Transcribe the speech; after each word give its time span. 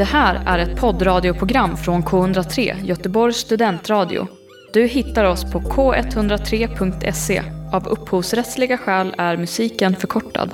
Det 0.00 0.04
här 0.04 0.42
är 0.46 0.58
ett 0.58 0.80
poddradioprogram 0.80 1.76
från 1.76 2.02
K103, 2.02 2.84
Göteborgs 2.84 3.36
studentradio. 3.36 4.26
Du 4.72 4.86
hittar 4.86 5.24
oss 5.24 5.52
på 5.52 5.60
k103.se. 5.60 7.42
Av 7.72 7.88
upphovsrättsliga 7.88 8.78
skäl 8.78 9.14
är 9.18 9.36
musiken 9.36 9.96
förkortad. 9.96 10.52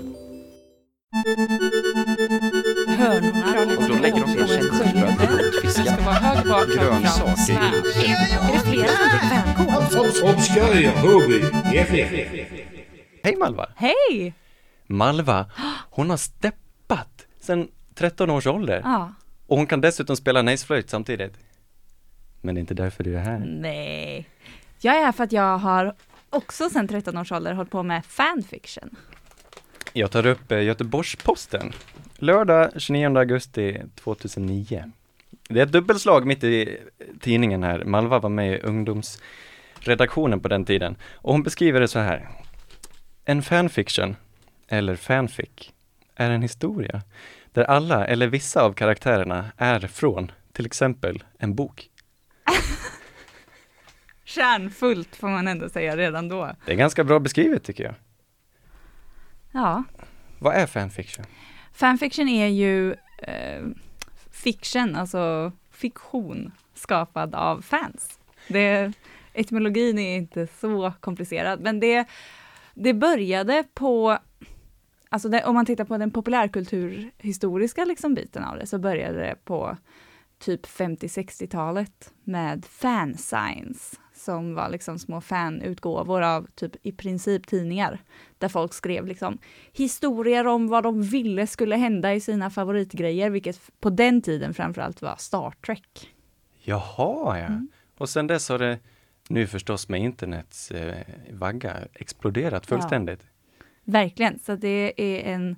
Och 3.79 3.88
då 3.88 3.95
lägger 4.03 4.21
de 4.21 4.32
grönsaker. 4.35 4.77
Är 8.42 8.53
det 8.53 8.60
flera 8.71 8.88
som. 8.88 9.26
Hej 13.22 13.37
Malva! 13.37 13.67
Hej! 13.76 14.35
Malva, 14.87 15.47
hon 15.90 16.10
har 16.10 16.16
steppat 16.16 17.27
sedan 17.41 17.69
13 17.95 18.30
års 18.30 18.47
ålder. 18.47 18.80
Ja. 18.84 19.12
Och 19.47 19.56
hon 19.56 19.66
kan 19.66 19.80
dessutom 19.80 20.16
spela 20.16 20.42
nejsflöjt 20.42 20.91
samtidigt. 20.91 21.32
Men 22.41 22.55
det 22.55 22.59
är 22.59 22.60
inte 22.60 22.74
därför 22.74 23.05
du 23.05 23.16
är 23.16 23.20
här. 23.20 23.38
Nej. 23.38 24.28
Jag 24.80 24.96
är 24.96 25.05
här 25.05 25.12
för 25.12 25.24
att 25.24 25.32
jag 25.32 25.59
har 25.59 25.95
också 26.30 26.70
sedan 26.70 26.88
13 26.88 27.19
års 27.19 27.32
ålder 27.32 27.52
hållit 27.52 27.70
på 27.70 27.82
med 27.82 28.05
fanfiction. 28.05 28.96
Jag 29.92 30.10
tar 30.10 30.27
upp 30.27 30.52
eh, 30.52 30.62
Göteborgs-Posten. 30.62 31.72
Lördag 32.16 32.70
29 32.77 33.19
augusti 33.19 33.82
2009. 33.95 34.92
Det 35.48 35.60
är 35.60 35.64
ett 35.64 35.72
dubbelslag 35.72 36.27
mitt 36.27 36.44
i 36.44 36.78
tidningen 37.20 37.62
här. 37.62 37.84
Malva 37.84 38.19
var 38.19 38.30
med 38.30 38.55
i 38.55 38.58
ungdomsredaktionen 38.58 40.41
på 40.41 40.48
den 40.48 40.64
tiden. 40.64 40.97
Och 41.14 41.33
hon 41.33 41.42
beskriver 41.42 41.80
det 41.80 41.88
så 41.88 41.98
här. 41.98 42.28
En 43.24 43.42
fanfiction, 43.42 44.16
eller 44.69 44.97
fanfic, 44.97 45.72
är 46.16 46.30
en 46.30 46.42
historia 46.42 47.02
där 47.56 47.65
alla 47.65 48.06
eller 48.06 48.27
vissa 48.27 48.62
av 48.62 48.73
karaktärerna 48.73 49.45
är 49.56 49.80
från 49.80 50.33
till 50.52 50.66
exempel 50.66 51.24
en 51.38 51.55
bok. 51.55 51.91
Kärnfullt 54.25 55.17
får 55.17 55.28
man 55.28 55.48
ändå 55.48 55.69
säga 55.69 55.97
redan 55.97 56.28
då. 56.28 56.50
Det 56.67 56.72
är 56.72 56.77
ganska 56.77 57.05
bra 57.05 57.19
beskrivet 57.19 57.64
tycker 57.64 57.84
jag. 57.84 57.95
Ja. 59.53 59.84
Vad 60.39 60.55
är 60.55 60.67
fanfiction? 60.67 61.25
Fanfiction 61.72 62.28
är 62.28 62.47
ju 62.47 62.92
eh, 63.19 63.64
fiction, 64.30 64.97
alltså 64.97 65.52
fiktion 65.70 66.52
skapad 66.75 67.34
av 67.34 67.62
fans. 67.62 68.19
Det, 68.48 68.92
etymologin 69.33 69.98
är 69.98 70.17
inte 70.17 70.47
så 70.61 70.92
komplicerad, 71.00 71.61
men 71.61 71.80
det, 71.80 72.05
det 72.75 72.95
började 72.95 73.64
på 73.75 74.19
Alltså 75.08 75.28
det, 75.28 75.44
om 75.44 75.54
man 75.54 75.66
tittar 75.66 75.84
på 75.84 75.98
den 75.98 76.10
populärkulturhistoriska 76.10 77.84
liksom 77.84 78.14
biten 78.14 78.44
av 78.44 78.58
det, 78.58 78.66
så 78.66 78.78
började 78.78 79.18
det 79.18 79.34
på 79.44 79.76
typ 80.38 80.66
50-60-talet 80.66 82.12
med 82.24 82.64
fansigns, 82.64 84.00
som 84.14 84.54
var 84.54 84.68
liksom 84.68 84.98
små 84.98 85.20
fanutgåvor 85.20 86.22
av 86.22 86.46
typ 86.54 86.72
i 86.82 86.92
princip 86.92 87.46
tidningar, 87.46 87.98
där 88.38 88.48
folk 88.48 88.74
skrev 88.74 89.06
liksom 89.06 89.38
historier 89.72 90.46
om 90.46 90.68
vad 90.68 90.82
de 90.82 91.02
ville 91.02 91.46
skulle 91.46 91.77
hända 91.77 92.14
i 92.14 92.20
sina 92.20 92.50
favoritgrejer, 92.50 93.30
vilket 93.30 93.60
på 93.80 93.90
den 93.90 94.22
tiden 94.22 94.54
framförallt 94.54 95.02
var 95.02 95.16
Star 95.18 95.50
Trek. 95.66 96.14
Jaha, 96.62 97.38
ja. 97.38 97.46
Mm. 97.46 97.68
Och 97.98 98.08
sen 98.08 98.27
dess 98.27 98.48
har 98.48 98.58
det, 98.58 98.78
nu 99.28 99.46
förstås 99.46 99.88
med 99.88 100.00
internets 100.00 100.70
eh, 100.70 100.96
vagga, 101.32 101.77
exploderat 101.94 102.66
fullständigt. 102.66 103.20
Verkligen, 103.87 104.39
så 104.39 104.56
det 104.56 104.92
är 104.97 105.34
en 105.34 105.56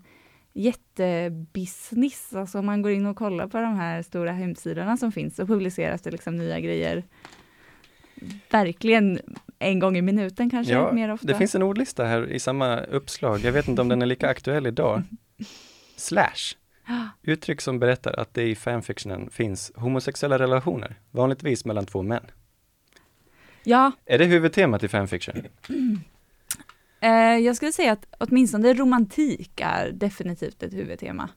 jättebusiness. 0.53 2.35
Alltså 2.35 2.59
om 2.59 2.67
man 2.67 2.83
går 2.83 2.93
in 2.93 3.07
och 3.07 3.17
kollar 3.17 3.47
på 3.47 3.59
de 3.61 3.77
här 3.77 4.03
stora 4.03 4.33
hemsidorna 4.33 4.97
som 4.97 5.13
finns 5.13 5.37
så 5.37 5.47
publiceras 5.47 6.03
det 6.03 6.11
liksom 6.11 6.37
nya 6.37 6.61
grejer 6.61 7.05
verkligen 8.51 9.21
en 9.59 9.79
gång 9.79 9.97
i 9.97 10.03
minuten 10.03 10.51
kanske, 10.51 10.73
Ja, 10.73 10.93
mer 10.93 11.13
ofta. 11.13 11.27
det 11.27 11.35
finns 11.35 11.55
en 11.55 11.63
ordlista 11.63 12.05
här 12.05 12.31
i 12.31 12.39
samma 12.39 12.81
uppslag. 12.81 13.41
Jag 13.41 13.53
vet 13.53 13.69
inte 13.69 13.83
om 13.83 13.89
den 13.89 14.03
är 14.03 14.07
lika 14.07 14.29
aktuell 14.29 14.67
idag. 14.67 15.03
Slash. 15.97 16.57
Uttryck 17.23 17.61
som 17.61 17.79
berättar 17.79 18.21
att 18.21 18.35
det 18.35 18.43
i 18.43 18.55
fanfictionen 18.55 19.31
finns 19.31 19.73
homosexuella 19.75 20.39
relationer, 20.39 20.97
vanligtvis 21.11 21.65
mellan 21.65 21.87
två 21.87 22.03
män. 22.03 22.25
Ja, 23.65 23.93
Är 24.07 24.19
det 24.19 24.25
huvudtemat 24.25 24.85
i 24.85 24.89
fanfiction? 24.89 25.43
eh, 27.01 27.11
jag 27.39 27.57
skulle 27.57 27.73
säga 27.73 27.93
att 27.93 28.07
åtminstone 28.19 28.75
romantik 28.75 29.61
är 29.65 29.91
definitivt 29.93 30.63
ett 30.63 30.73
huvudtema. 30.75 31.29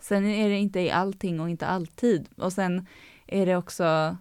Sen 0.00 0.26
är 0.26 0.48
det 0.48 0.56
inte 0.58 0.80
i 0.80 0.90
allting 0.90 1.40
och 1.40 1.50
inte 1.50 1.66
alltid. 1.66 2.28
Och 2.36 2.52
sen 2.52 2.86
är 3.26 3.46
det 3.46 3.56
också, 3.56 4.16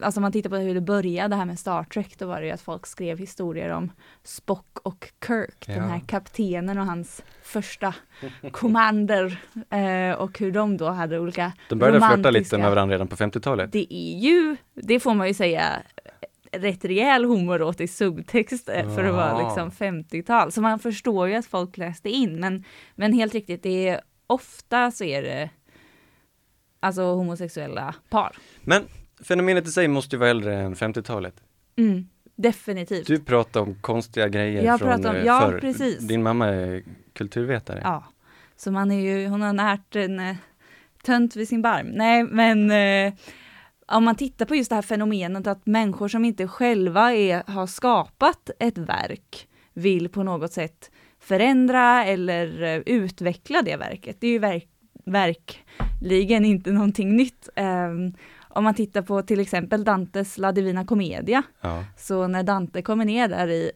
alltså 0.00 0.18
om 0.20 0.22
man 0.22 0.32
tittar 0.32 0.50
på 0.50 0.56
hur 0.56 0.74
det 0.74 0.80
började, 0.80 1.28
det 1.28 1.36
här 1.36 1.44
med 1.44 1.58
Star 1.58 1.84
Trek, 1.84 2.18
då 2.18 2.26
var 2.26 2.40
det 2.40 2.46
ju 2.46 2.52
att 2.52 2.60
folk 2.60 2.86
skrev 2.86 3.18
historier 3.18 3.70
om 3.70 3.92
Spock 4.24 4.78
och 4.82 5.08
Kirk, 5.26 5.64
Ja. 5.68 5.74
den 5.74 5.90
här 5.90 6.00
kaptenen 6.06 6.78
och 6.78 6.86
hans 6.86 7.22
första 7.42 7.94
commander, 8.52 9.40
eh, 9.70 10.18
och 10.18 10.38
hur 10.38 10.52
de 10.52 10.76
då 10.76 10.88
hade 10.88 11.18
olika 11.18 11.52
De 11.68 11.78
började 11.78 11.98
flirta 12.14 12.30
lite 12.30 12.56
romantiska- 12.56 12.58
med 12.58 12.70
varandra 12.70 12.94
redan 12.94 13.08
på 13.08 13.16
50-talet. 13.16 13.72
Det 13.72 13.94
är 13.94 14.18
ju, 14.18 14.56
det 14.74 15.00
får 15.00 15.14
man 15.14 15.28
ju 15.28 15.34
säga, 15.34 15.82
rätt 16.52 16.84
rejäl 16.84 17.24
homoerotisk 17.24 17.94
subtext 17.96 18.68
eh, 18.68 18.94
för 18.94 19.04
att 19.04 19.14
vara 19.14 19.48
liksom 19.48 19.70
50-tal. 19.70 20.52
Så 20.52 20.60
man 20.60 20.78
förstår 20.78 21.28
ju 21.28 21.34
att 21.34 21.46
folk 21.46 21.76
läste 21.76 22.10
in, 22.10 22.40
men, 22.40 22.64
men 22.94 23.12
helt 23.12 23.34
riktigt, 23.34 23.62
det 23.62 23.88
är 23.88 24.00
ofta 24.26 24.90
så 24.90 25.04
är 25.04 25.22
det 25.22 25.50
alltså 26.80 27.02
homosexuella 27.02 27.94
par. 28.10 28.36
Men 28.64 28.82
fenomenet 29.22 29.66
i 29.66 29.70
sig 29.70 29.88
måste 29.88 30.16
ju 30.16 30.20
vara 30.20 30.30
äldre 30.30 30.56
än 30.60 30.74
50-talet. 30.74 31.34
Mm, 31.76 32.08
definitivt. 32.36 33.06
Du 33.06 33.20
pratar 33.20 33.60
om 33.60 33.74
konstiga 33.80 34.28
grejer 34.28 34.62
Jag 34.64 34.78
från 34.78 35.06
om- 35.06 35.16
eh, 35.16 35.24
ja, 35.24 35.40
förr. 35.40 35.60
precis. 35.60 35.98
Din 35.98 36.22
mamma 36.22 36.46
är 36.46 36.82
kulturvetare. 37.12 37.80
Ja, 37.84 38.04
så 38.56 38.70
man 38.72 38.90
är 38.90 39.00
ju, 39.00 39.26
hon 39.28 39.42
har 39.42 39.52
närt 39.52 39.96
en 39.96 40.20
eh, 40.20 40.36
tönt 41.04 41.36
vid 41.36 41.48
sin 41.48 41.62
barm. 41.62 41.86
Nej, 41.86 42.24
men 42.24 42.70
eh, 42.70 43.12
om 43.88 44.04
man 44.04 44.14
tittar 44.14 44.46
på 44.46 44.54
just 44.56 44.68
det 44.68 44.74
här 44.74 44.82
fenomenet 44.82 45.46
att 45.46 45.66
människor 45.66 46.08
som 46.08 46.24
inte 46.24 46.48
själva 46.48 47.14
är, 47.14 47.42
har 47.50 47.66
skapat 47.66 48.50
ett 48.58 48.78
verk 48.78 49.48
vill 49.74 50.08
på 50.08 50.22
något 50.22 50.52
sätt 50.52 50.90
förändra 51.20 52.04
eller 52.04 52.62
eh, 52.62 52.76
utveckla 52.86 53.62
det 53.62 53.76
verket. 53.76 54.16
Det 54.20 54.26
är 54.26 54.30
ju 54.30 54.38
verk, 54.38 54.68
verkligen 55.04 56.44
inte 56.44 56.70
någonting 56.72 57.16
nytt. 57.16 57.48
Ehm, 57.56 58.12
om 58.48 58.64
man 58.64 58.74
tittar 58.74 59.02
på 59.02 59.22
till 59.22 59.40
exempel 59.40 59.84
Dantes 59.84 60.38
La 60.38 60.52
Divina 60.52 60.84
Commedia, 60.84 61.42
Ja. 61.60 61.84
så 61.96 62.26
när 62.28 62.42
Dante 62.42 62.82
kommer 62.82 63.04
ner 63.04 63.28
där 63.28 63.48
i, 63.48 63.70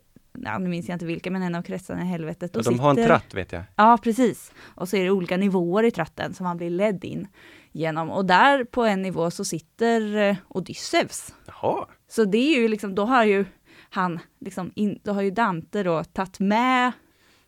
ja, 0.45 0.59
nu 0.59 0.69
minns 0.69 0.89
jag 0.89 0.95
inte 0.95 1.07
vilka, 1.07 1.31
men 1.31 1.43
en 1.43 1.55
av 1.55 1.63
kretsarna 1.63 2.03
i 2.03 2.05
helvetet. 2.05 2.53
då 2.53 2.61
De 2.61 2.79
har 2.81 2.91
en 2.91 2.97
sitter- 2.97 3.09
tratt 3.09 3.35
vet 3.35 3.53
jag. 3.53 3.63
Ja, 3.77 3.99
precis. 4.03 4.53
Och 4.65 4.89
så 4.89 4.97
är 4.97 5.05
det 5.05 5.11
olika 5.11 5.37
nivåer 5.37 5.83
i 5.83 5.91
tratten 5.91 6.35
som 6.35 6.45
man 6.45 6.57
blir 6.57 6.71
ledd 6.71 7.05
in 7.05 7.27
genom. 7.73 8.11
Och 8.11 8.25
där 8.25 8.65
på 8.65 8.85
en 8.85 9.03
nivå 9.03 9.31
så 9.31 9.45
sitter 9.45 10.17
eh, 10.17 10.37
Odysseus. 10.49 11.35
Jaha. 11.47 11.87
Så 12.09 12.25
det 12.25 12.39
är 12.39 12.61
ju 12.61 12.69
liksom, 12.69 12.95
då 12.95 13.05
har 13.05 13.25
ju 13.25 13.45
han, 13.91 14.19
liksom 14.41 14.73
in, 14.75 14.99
då 15.05 15.13
har 15.13 15.23
ju 15.23 15.31
Dante 15.31 15.83
då 15.83 16.05
tagit 16.05 16.41
med 16.41 16.93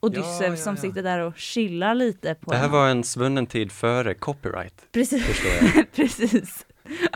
Odysseus 0.01 0.41
Ja, 0.41 0.47
ja, 0.47 0.57
som 0.57 0.75
ja. 0.75 0.81
sitter 0.81 1.03
där 1.03 1.19
och 1.19 1.37
chillar 1.37 1.95
lite 1.95 2.35
på 2.35 2.51
Det 2.51 2.57
här 2.57 2.65
honom. 2.69 2.81
var 2.81 2.89
en 2.89 3.05
svunnen 3.05 3.47
tid 3.47 3.73
före 3.73 4.15
copyright, 4.15 4.89
Precis. 4.93 5.25
förstår 5.25 5.53
jag. 5.77 5.93
Precis. 5.93 6.67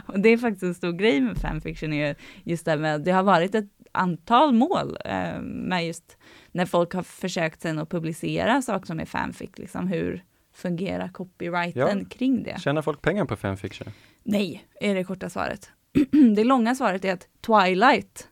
Och 0.06 0.20
det 0.20 0.28
är 0.28 0.36
faktiskt 0.38 0.62
en 0.62 0.74
stor 0.74 0.92
grej 0.92 1.20
med 1.20 1.38
fanfiction, 1.38 1.92
är 1.92 2.16
just 2.44 2.64
det 2.64 2.70
här 2.70 2.78
med, 2.78 3.00
det 3.00 3.10
har 3.10 3.22
varit 3.22 3.54
ett 3.54 3.68
antal 3.92 4.52
mål 4.52 4.98
eh, 5.04 5.40
med 5.42 5.86
just 5.86 6.16
när 6.52 6.66
folk 6.66 6.92
har 6.94 7.02
försökt 7.02 7.60
sen 7.62 7.78
att 7.78 7.90
publicera 7.90 8.62
saker 8.62 8.86
som 8.86 9.00
är 9.00 9.04
fanfic, 9.04 9.50
liksom 9.56 9.88
hur 9.88 10.24
fungerar 10.58 11.08
copyrighten 11.08 11.98
Ja. 11.98 12.04
kring 12.10 12.42
det? 12.42 12.60
Tjänar 12.60 12.82
folk 12.82 13.02
pengar 13.02 13.24
på 13.24 13.36
fanfiction? 13.36 13.92
Nej, 14.22 14.64
är 14.80 14.94
det 14.94 15.04
korta 15.04 15.30
svaret. 15.30 15.70
det 16.36 16.44
långa 16.44 16.74
svaret 16.74 17.04
är 17.04 17.12
att 17.12 17.28
Twilight 17.46 18.28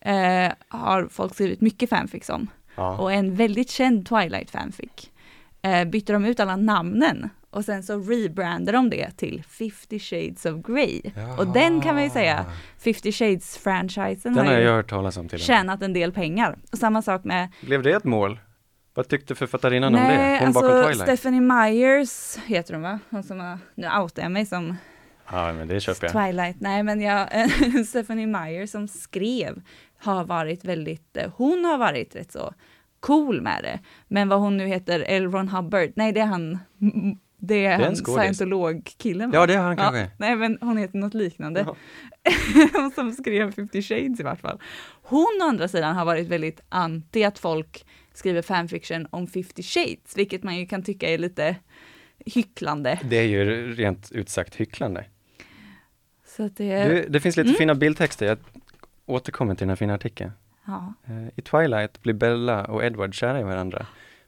eh, 0.00 0.52
har 0.68 1.08
folk 1.10 1.34
skrivit 1.34 1.60
mycket 1.60 1.90
fanfics 1.90 2.28
om. 2.28 2.50
Ja. 2.76 2.98
Och 2.98 3.12
en 3.12 3.34
väldigt 3.34 3.70
känd 3.70 4.08
Twilight 4.08 4.50
fanfic 4.50 5.10
eh, 5.62 5.84
bytte 5.84 6.12
de 6.12 6.24
ut 6.24 6.40
alla 6.40 6.56
namnen 6.56 7.30
och 7.50 7.64
sen 7.64 7.82
så 7.82 7.98
rebrandade 7.98 8.78
de 8.78 8.90
det 8.90 9.10
till 9.10 9.44
50 9.48 9.98
shades 9.98 10.46
of 10.46 10.62
Grey. 10.66 11.00
Och 11.38 11.46
den 11.46 11.80
kan 11.80 11.94
man 11.94 12.04
ju 12.04 12.10
säga, 12.10 12.46
50 12.78 13.12
shades-franchisen 13.12 14.38
har 14.38 14.44
har 14.44 14.52
jag 14.52 14.72
hört 14.72 14.90
talas 14.90 15.16
om 15.16 15.28
till 15.28 15.38
tjänat 15.38 15.82
en 15.82 15.92
del 15.92 16.12
pengar. 16.12 16.58
Och 16.72 16.78
samma 16.78 17.02
sak 17.02 17.24
med 17.24 17.48
Blev 17.60 17.82
det 17.82 17.92
ett 17.92 18.04
mål? 18.04 18.38
Vad 18.94 19.08
tyckte 19.08 19.34
författarinnan 19.34 19.94
om 19.94 20.00
det? 20.00 20.06
Nej, 20.06 20.40
Hon 20.40 20.52
bakom 20.52 20.70
alltså 20.70 20.88
Twilight? 20.88 21.18
Stephanie 21.18 21.40
Myers 21.40 22.38
heter 22.46 22.74
hon 22.74 22.82
va? 22.82 22.98
Hon 23.10 23.22
som 23.22 23.40
har, 23.40 23.58
nu 23.74 23.88
outar 24.02 24.22
jag 24.22 24.32
mig 24.32 24.46
som 24.46 24.76
Ja, 25.32 25.52
men 25.52 25.68
det 25.68 25.80
köper 25.80 26.06
jag. 26.06 26.26
Twilight. 26.26 26.60
Nej, 26.60 26.82
men 26.82 27.00
jag, 27.00 27.28
Stephanie 27.86 28.26
Meyer 28.26 28.66
som 28.66 28.88
skrev 28.88 29.62
har 29.98 30.24
varit 30.24 30.64
väldigt, 30.64 31.16
eh, 31.16 31.30
hon 31.36 31.64
har 31.64 31.78
varit 31.78 32.16
rätt 32.16 32.32
så 32.32 32.54
cool 33.00 33.40
med 33.40 33.62
det. 33.62 33.78
Men 34.08 34.28
vad 34.28 34.40
hon 34.40 34.56
nu 34.56 34.66
heter, 34.66 35.04
L. 35.08 35.32
Ron 35.32 35.48
Hubbard, 35.48 35.92
nej 35.96 36.12
det 36.12 36.20
är 36.20 36.26
han 36.26 36.58
Det 37.42 37.66
är, 37.66 37.74
en 37.74 37.80
han 37.84 37.94
skådis. 37.96 38.20
scientologkillen? 38.36 39.30
Ja, 39.34 39.46
det 39.46 39.54
är 39.54 39.58
han 39.58 39.76
kanske. 39.76 40.10
Nej 40.18 40.36
men 40.36 40.58
hon 40.60 40.76
heter 40.76 40.98
något 40.98 41.14
liknande. 41.14 41.66
Hon 42.72 42.90
som 42.90 43.12
skrev 43.12 43.52
50 43.52 43.82
shades 43.82 44.20
i 44.20 44.22
vart 44.22 44.40
fall. 44.40 44.60
Hon 45.02 45.38
å 45.42 45.44
andra 45.48 45.68
sidan 45.68 45.96
har 45.96 46.04
varit 46.04 46.28
väldigt 46.28 46.60
anti 46.68 47.24
att 47.24 47.38
folk 47.38 47.86
skriver 48.14 48.42
fanfiction 48.42 49.06
om 49.10 49.26
50 49.26 49.62
shades, 49.62 50.16
vilket 50.16 50.42
man 50.42 50.56
ju 50.56 50.66
kan 50.66 50.82
tycka 50.82 51.08
är 51.08 51.18
lite 51.18 51.56
hycklande. 52.26 53.00
Det 53.04 53.16
är 53.16 53.22
ju 53.26 53.72
rent 53.74 54.12
ut 54.12 54.28
sagt 54.28 54.54
hycklande. 54.54 55.04
Så 56.26 56.42
att 56.46 56.56
det, 56.56 56.84
Du, 56.84 57.06
det 57.08 57.20
finns 57.20 57.36
lite 57.36 57.48
Mm. 57.48 57.58
fina 57.58 57.74
bildtexter, 57.74 58.26
jag 58.26 58.38
återkommer 59.06 59.54
till 59.54 59.62
den 59.62 59.68
här 59.68 59.76
fina 59.76 59.94
artikeln. 59.94 60.32
ja. 60.66 60.94
Eh, 61.06 61.26
I 61.36 61.42
Twilight 61.42 62.02
blir 62.02 62.14
Bella 62.14 62.64
och 62.64 62.84
Edward 62.84 63.14
kära 63.14 63.40
i 63.40 63.42
varandra, 63.42 63.86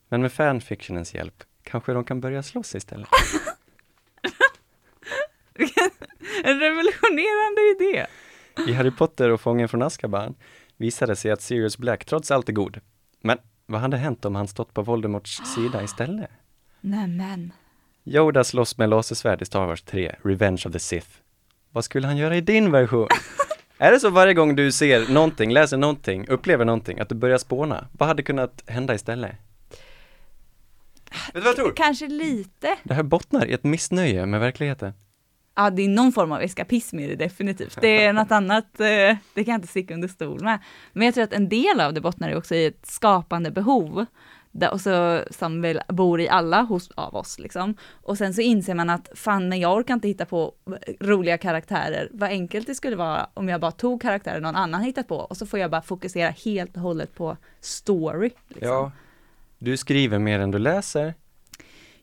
men 0.09 0.23
med 0.23 0.32
fanfictionens 0.32 1.14
hjälp 1.14 1.44
kanske 1.62 1.93
de 1.93 2.05
kan 2.05 2.20
börja 2.20 2.43
slåss 2.43 2.75
istället. 2.75 3.09
En 6.44 6.61
revolutionerande 6.61 7.61
idé! 7.76 8.06
I 8.67 8.73
Harry 8.73 8.91
Potter 8.91 9.31
och 9.31 9.41
Fången 9.41 9.69
från 9.69 9.82
Azkaban 9.82 10.35
visade 10.76 11.17
sig 11.17 11.31
att 11.31 11.43
Sirius 11.43 11.79
Black 11.79 12.05
trots 12.05 12.31
allt 12.31 12.49
är 12.49 12.53
god. 12.53 12.81
Men 13.20 13.38
vad 13.67 13.81
hade 13.81 13.97
hänt 13.97 14.25
om 14.25 14.35
han 14.35 14.49
stått 14.49 14.75
på 14.75 14.82
Voldemorts 14.82 15.41
sida 15.55 15.82
istället? 15.82 16.31
Nämen. 16.81 17.53
Yoda 18.05 18.44
slåss 18.44 18.79
med 18.79 18.88
lasersvärd 18.88 19.43
i 19.43 19.44
Star 19.44 19.67
Wars 19.67 19.82
3, 19.82 20.14
Revenge 20.25 20.62
of 20.67 20.73
the 20.73 20.79
Sith. 20.79 21.09
Vad 21.70 21.85
skulle 21.85 22.06
han 22.06 22.17
göra 22.17 22.37
i 22.37 22.41
din 22.41 22.73
version? 22.73 23.09
är 23.79 23.93
det 23.93 24.00
så 24.00 24.11
varje 24.11 24.35
gång 24.35 24.56
du 24.56 24.73
ser 24.73 25.12
någonting, 25.12 25.53
läser 25.53 25.76
någonting, 25.76 26.29
upplever 26.29 26.64
någonting, 26.64 27.00
att 27.00 27.09
du 27.09 27.14
börjar 27.14 27.38
spåna? 27.38 27.88
Vad 27.93 28.09
hade 28.09 28.23
kunnat 28.23 28.62
hända 28.67 28.94
istället? 28.94 29.32
Vet 31.12 31.35
du 31.35 31.41
vad 31.41 31.49
jag 31.49 31.56
tror? 31.56 31.73
Kanske 31.76 32.09
lite. 32.09 32.76
Det 32.82 32.94
här 32.94 33.03
bottnar 33.03 33.47
i 33.47 33.53
ett 33.53 33.64
missnöje 33.64 34.26
med 34.26 34.41
verkligheten. 34.41 34.93
Ja, 35.55 35.70
det 35.70 35.82
är 35.82 35.88
någon 35.88 36.12
form 36.12 36.32
av 36.32 36.41
eskapism 36.41 36.99
i 36.99 37.06
det 37.06 37.17
definitivt. 37.17 37.79
Det 37.81 38.05
är 38.05 38.12
något 38.12 38.32
annat, 38.32 38.81
eh, 38.81 38.87
det 39.35 39.44
kan 39.44 39.53
jag 39.53 39.55
inte 39.55 39.69
sticka 39.69 39.94
under 39.94 40.09
stol 40.09 40.44
med. 40.44 40.59
Men 40.93 41.05
jag 41.05 41.14
tror 41.14 41.25
att 41.25 41.32
en 41.32 41.49
del 41.49 41.81
av 41.81 41.94
det 41.94 42.00
bottnar 42.00 42.35
också 42.37 42.55
i 42.55 42.67
ett 42.67 42.87
skapande 42.87 43.50
behov. 43.50 44.06
Och 44.73 44.81
så, 44.81 45.25
som 45.31 45.62
väl 45.62 45.81
bor 45.88 46.20
i 46.20 46.29
alla 46.29 46.62
hos, 46.62 46.91
av 46.91 47.17
oss 47.17 47.38
liksom. 47.38 47.75
Och 48.03 48.19
sen 48.19 48.35
så 48.35 48.41
inser 48.41 48.75
man 48.75 48.91
att 48.91 49.09
fan, 49.14 49.49
men 49.49 49.61
jag 49.61 49.76
orkar 49.76 49.94
inte 49.94 50.09
hitta 50.09 50.25
på 50.25 50.55
roliga 51.00 51.38
karaktärer. 51.38 52.09
Vad 52.12 52.31
enkelt 52.31 52.67
det 52.67 52.75
skulle 52.75 52.97
vara 52.97 53.26
om 53.35 53.49
jag 53.49 53.61
bara 53.61 53.70
tog 53.70 54.03
karaktärer 54.03 54.41
någon 54.41 54.56
annan 54.56 54.82
hittat 54.82 55.09
på 55.09 55.17
och 55.17 55.37
så 55.37 55.47
får 55.47 55.59
jag 55.59 55.70
bara 55.70 55.82
fokusera 55.82 56.31
helt 56.31 56.76
och 56.76 56.82
hållet 56.82 57.14
på 57.14 57.37
story. 57.61 58.31
Liksom. 58.49 58.69
Ja. 58.69 58.93
Du 59.64 59.76
skriver 59.76 60.19
mer 60.19 60.41
än 60.41 60.50
du 60.50 60.59
läser, 60.59 61.14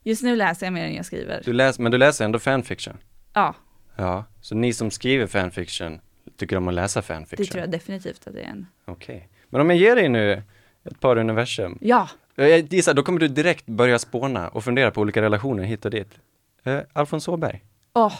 Just 0.02 0.22
nu 0.22 0.36
läser 0.36 0.66
jag 0.66 0.72
mer 0.72 0.84
än 0.84 0.94
jag 0.94 1.06
skriver. 1.06 1.42
du 1.44 1.52
läser, 1.52 1.82
men 1.82 1.92
du 1.92 1.98
läser 1.98 2.24
ändå 2.24 2.38
fanfiction. 2.38 2.96
Ja, 3.32 3.54
Ja, 3.96 4.24
så 4.40 4.54
ni 4.54 4.72
som 4.72 4.90
skriver 4.90 5.26
fanfiction 5.26 6.00
tycker 6.36 6.56
om 6.56 6.68
att 6.68 6.74
läsa 6.74 7.02
fanfiction? 7.02 7.44
det 7.44 7.50
tror 7.50 7.60
jag 7.60 7.70
definitivt 7.70 8.26
att 8.26 8.34
det 8.34 8.40
är 8.40 8.46
en. 8.46 8.66
Okej. 8.84 9.28
Men 9.48 9.60
om 9.60 9.70
jag 9.70 9.78
ger 9.78 9.96
dig 9.96 10.08
nu 10.08 10.42
ett 10.84 11.00
par 11.00 11.16
universum, 11.18 11.78
Ja, 11.80 12.08
jag 12.34 12.58
gissar, 12.72 12.94
då 12.94 13.02
kommer 13.02 13.20
du 13.20 13.28
direkt 13.28 13.66
börja 13.66 13.98
spåna 13.98 14.48
och 14.48 14.64
fundera 14.64 14.90
på 14.90 15.00
olika 15.00 15.22
relationer 15.22 15.62
hit 15.64 15.84
och 15.84 15.90
dit. 15.90 16.18
Uh, 16.66 16.80
Alfons 16.92 17.28
Åberg? 17.28 17.64
Åh. 17.94 18.14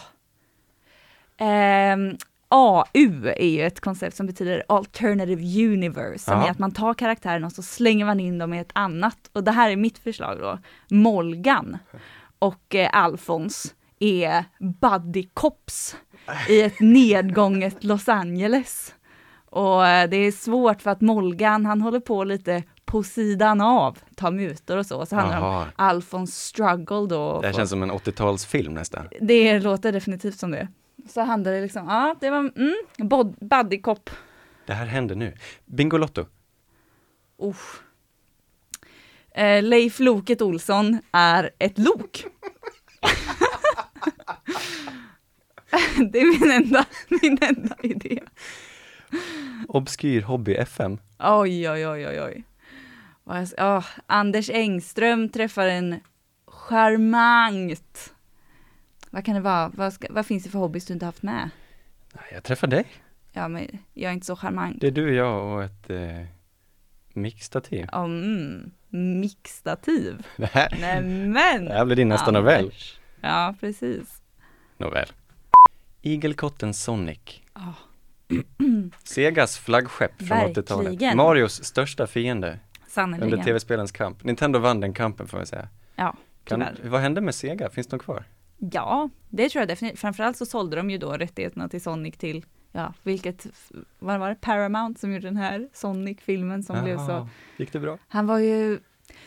Ehm, 1.37 2.17
AU 2.51 3.27
är 3.37 3.47
ju 3.47 3.61
ett 3.61 3.79
koncept 3.79 4.15
som 4.17 4.27
betyder 4.27 4.63
Alternative 4.67 5.41
Universe, 5.73 6.19
som 6.25 6.33
Ja. 6.39 6.47
är 6.47 6.51
att 6.51 6.59
man 6.59 6.71
tar 6.71 6.93
karaktären 6.93 7.43
och 7.43 7.51
så 7.51 7.61
slänger 7.61 8.05
man 8.05 8.19
in 8.19 8.37
dem 8.37 8.53
i 8.53 8.59
ett 8.59 8.71
annat. 8.73 9.17
Och 9.33 9.43
det 9.43 9.51
här 9.51 9.69
är 9.71 9.75
mitt 9.75 9.97
förslag 9.97 10.37
då. 10.39 10.59
Molgan 10.95 11.77
och 12.39 12.75
eh, 12.75 12.89
Alfons 12.93 13.73
är 13.99 14.45
buddy 14.81 15.27
cops 15.33 15.95
i 16.49 16.61
ett 16.61 16.75
nedgånget 16.79 17.83
Los 17.83 18.09
Angeles. 18.09 18.93
Och 19.49 19.87
eh, 19.87 20.09
det 20.09 20.17
är 20.17 20.31
svårt 20.31 20.81
för 20.81 20.91
att 20.91 21.01
Molgan, 21.01 21.65
han 21.65 21.81
håller 21.81 21.99
på 21.99 22.23
lite 22.23 22.63
på 22.85 23.03
sidan 23.03 23.61
av, 23.61 23.97
tar 24.15 24.31
mutor 24.31 24.77
och 24.77 24.85
så. 24.85 25.05
Så 25.05 25.15
handlar 25.15 25.41
det 25.41 25.45
om. 25.47 25.65
Alfons 25.75 26.35
struggle 26.45 27.07
då. 27.09 27.41
Det 27.41 27.53
känns 27.53 27.69
som 27.69 27.83
en 27.83 27.91
80-talsfilm 27.91 28.69
nästan. 28.73 29.07
det 29.21 29.59
låter 29.59 29.91
definitivt 29.91 30.39
som 30.39 30.51
det. 30.51 30.67
Så 31.07 31.21
handlar 31.21 31.51
det 31.51 31.61
liksom, 31.61 31.87
ja 31.87 32.15
det 32.19 32.29
var, 32.29 32.39
mm, 32.39 32.75
bod, 32.97 33.35
buddy 33.41 33.81
cop. 33.81 34.09
Det 34.65 34.73
här 34.73 34.85
händer 34.85 35.15
nu. 35.15 35.33
Bingolotto. 35.65 36.25
Usch. 37.43 37.81
Eh, 39.31 39.63
Leif 39.63 39.99
Loket 39.99 40.41
Olsson 40.41 40.99
är 41.11 41.49
ett 41.59 41.77
lok. 41.77 42.25
det 46.11 46.19
är 46.19 46.39
min 46.39 46.51
enda, 46.51 46.85
min 47.21 47.37
enda 47.41 47.75
idé. 47.83 48.19
Obskyr 49.67 50.21
hobby 50.21 50.55
FM. 50.55 50.97
Oj, 51.19 51.69
oj, 51.69 51.87
oj, 51.87 52.07
oj, 52.07 52.21
oj. 52.21 52.43
Ja, 53.57 53.83
Anders 54.07 54.49
Engström 54.49 55.29
träffar 55.29 55.67
en 55.67 55.99
charmant. 56.47 58.13
Vad 59.13 59.25
kan 59.25 59.35
det 59.35 59.41
vara? 59.41 59.69
Vad, 59.75 59.93
ska, 59.93 60.07
vad 60.09 60.25
finns 60.25 60.43
det 60.43 60.49
för 60.49 60.59
hobbys 60.59 60.85
du 60.85 60.93
inte 60.93 61.05
haft 61.05 61.23
med? 61.23 61.49
Nej, 62.13 62.23
Jag 62.33 62.43
träffar 62.43 62.67
dig. 62.67 62.85
Ja, 63.31 63.47
men 63.47 63.67
jag 63.93 64.09
är 64.09 64.13
inte 64.13 64.25
så 64.25 64.35
charmant. 64.35 64.77
Det 64.81 64.87
är 64.87 64.91
du, 64.91 65.15
jag 65.15 65.45
och 65.53 65.63
ett 65.63 65.89
eh, 65.89 66.25
mixtativ. 67.13 67.87
Ja, 67.91 68.03
Mm, 68.05 68.71
mixtativ. 69.19 70.27
Det 70.37 70.45
här, 70.45 70.77
Nämen! 70.81 71.65
det 71.65 71.73
här 71.73 71.85
blir 71.85 71.95
din 71.95 72.09
nästa 72.09 72.31
novell. 72.31 72.63
Anders. 72.63 72.99
Ja, 73.21 73.55
precis. 73.59 74.21
Novell. 74.77 75.07
Igelkotten 76.01 76.73
Sonic. 76.73 77.19
Ja. 77.53 77.73
Segas 79.03 79.57
flaggskepp 79.57 80.11
från 80.17 80.27
Verkligen. 80.27 80.63
80-talet. 80.63 81.15
Marios 81.15 81.63
största 81.63 82.07
fiende 82.07 82.47
under 82.47 82.59
Sannerligen. 82.89 83.45
tv-spelens 83.45 83.91
kamp. 83.91 84.23
Nintendo 84.23 84.59
vann 84.59 84.79
den 84.79 84.93
kampen 84.93 85.27
får 85.27 85.39
jag 85.39 85.47
säga. 85.47 85.67
Ja, 85.95 86.15
Kan, 86.43 86.59
tyvärr. 86.59 86.89
vad 86.89 87.01
hände 87.01 87.21
med 87.21 87.35
Sega? 87.35 87.69
Finns 87.69 87.87
de 87.87 87.99
kvar? 87.99 88.23
Ja, 88.71 89.09
det 89.29 89.49
tror 89.49 89.61
jag 89.61 89.67
definitivt. 89.67 89.99
Framförallt 89.99 90.37
så 90.37 90.45
sålde 90.45 90.75
de 90.75 90.89
ju 90.89 90.97
då 90.97 91.11
rättigheterna 91.11 91.69
till 91.69 91.81
Sonic 91.81 92.17
till, 92.17 92.45
ja, 92.71 92.93
vilket, 93.03 93.47
vad 93.99 94.19
var 94.19 94.29
det, 94.29 94.35
Paramount 94.35 94.99
som 94.99 95.13
gjorde 95.13 95.27
den 95.27 95.37
här 95.37 95.69
Sonic-filmen 95.73 96.63
som 96.63 96.83
blev 96.83 96.97
så. 96.97 97.27
Gick 97.57 97.73
det 97.73 97.79
bra? 97.79 97.97
Han 98.07 98.27
var 98.27 98.39
ju, 98.39 98.79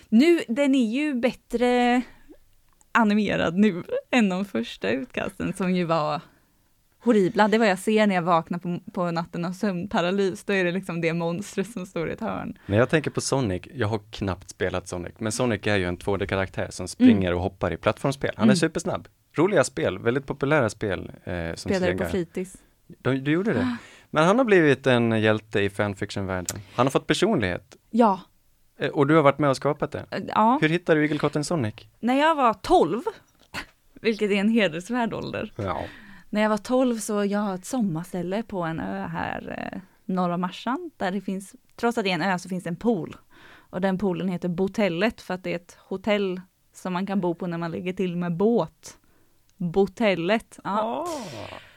nu, 0.08 0.40
den 0.48 0.74
är 0.74 0.90
ju 0.92 1.14
bättre 1.14 2.02
animerad 2.92 3.56
nu 3.58 3.82
än 4.10 4.28
de 4.28 4.44
första 4.44 4.90
utkasten 4.90 5.52
som 5.52 5.74
ju 5.74 5.84
var 5.84 6.20
horribla. 6.98 7.48
Det 7.48 7.58
var 7.58 7.66
jag 7.66 7.78
ser 7.78 8.06
när 8.06 8.14
jag 8.14 8.22
vaknar 8.22 8.58
på, 8.58 8.80
på 8.92 9.10
natten 9.10 9.44
av 9.44 9.52
sömnparalys. 9.52 10.44
Då 10.44 10.52
är 10.52 10.64
det 10.64 10.72
liksom 10.72 11.00
det 11.00 11.12
monstret 11.12 11.70
som 11.70 11.86
står 11.86 12.10
i 12.10 12.12
ett 12.12 12.20
hörn. 12.20 12.58
När 12.66 12.78
jag 12.78 12.90
tänker 12.90 13.10
på 13.10 13.20
Sonic, 13.20 13.62
jag 13.74 13.88
har 13.88 14.00
knappt 14.10 14.50
spelat 14.50 14.88
Sonic, 14.88 15.12
men 15.18 15.32
Sonic 15.32 15.66
är 15.66 15.76
ju 15.76 15.84
en 15.84 15.98
2D-karaktär 15.98 16.68
som 16.70 16.88
springer 16.88 17.34
och 17.34 17.40
hoppar 17.40 17.72
i 17.72 17.76
plattformsspel. 17.76 18.30
Han 18.36 18.42
är 18.48 18.52
Mm. 18.52 18.56
supersnabb. 18.56 19.08
Roliga 19.34 19.64
spel, 19.64 19.98
väldigt 19.98 20.26
populära 20.26 20.70
spel. 20.70 21.12
Eh, 21.24 21.54
som 21.54 21.70
Spelade 21.70 21.94
på 21.96 22.04
fritids. 22.04 22.56
Du, 22.86 23.18
du 23.20 23.30
gjorde 23.32 23.52
det? 23.52 23.76
Men 24.10 24.24
han 24.24 24.38
har 24.38 24.44
blivit 24.44 24.86
en 24.86 25.20
hjälte 25.22 25.60
i 25.60 25.70
fanfiction-världen. 25.70 26.60
Han 26.74 26.86
har 26.86 26.90
fått 26.90 27.06
personlighet. 27.06 27.76
Ja, 27.90 28.20
Eh, 28.76 28.88
och 28.90 29.06
du 29.06 29.14
har 29.16 29.22
varit 29.22 29.38
med 29.38 29.50
och 29.50 29.56
skapat 29.56 29.92
det. 29.92 30.06
ja. 30.28 30.58
Hur 30.60 30.68
hittade 30.68 31.00
du 31.00 31.04
Igelkotten 31.06 31.44
Sonic? 31.44 31.74
När 32.00 32.14
jag 32.14 32.34
var 32.34 32.54
12, 32.54 33.02
vilket 34.00 34.30
är 34.30 34.34
en 34.34 34.48
hedersvärd 34.48 35.14
ålder, 35.14 35.52
Ja. 35.56 35.84
När 36.30 36.42
jag 36.42 36.48
var 36.48 36.56
12 36.56 36.98
så 36.98 37.24
jag 37.24 37.40
har 37.40 37.54
ett 37.54 37.64
sommarställe 37.64 38.42
på 38.42 38.62
en 38.62 38.80
ö 38.80 39.06
här 39.06 39.70
eh, 39.72 39.80
norr 40.04 40.30
om 40.30 40.40
Marsan 40.40 40.90
där 40.96 41.10
det 41.10 41.20
finns, 41.20 41.54
trots 41.76 41.98
att 41.98 42.04
det 42.04 42.10
är 42.10 42.14
en 42.14 42.22
ö 42.22 42.38
så 42.38 42.48
finns 42.48 42.64
det 42.64 42.70
en 42.70 42.76
pool. 42.76 43.16
Och 43.70 43.80
den 43.80 43.98
poolen 43.98 44.28
heter 44.28 44.48
Botellet 44.48 45.20
för 45.20 45.34
att 45.34 45.44
det 45.44 45.50
är 45.50 45.56
ett 45.56 45.78
hotell 45.80 46.40
som 46.72 46.92
man 46.92 47.06
kan 47.06 47.20
bo 47.20 47.34
på 47.34 47.46
när 47.46 47.58
man 47.58 47.70
lägger 47.70 47.92
till 47.92 48.16
med 48.16 48.36
båt. 48.36 48.98
Botellet. 49.56 50.58
Ja. 50.64 51.06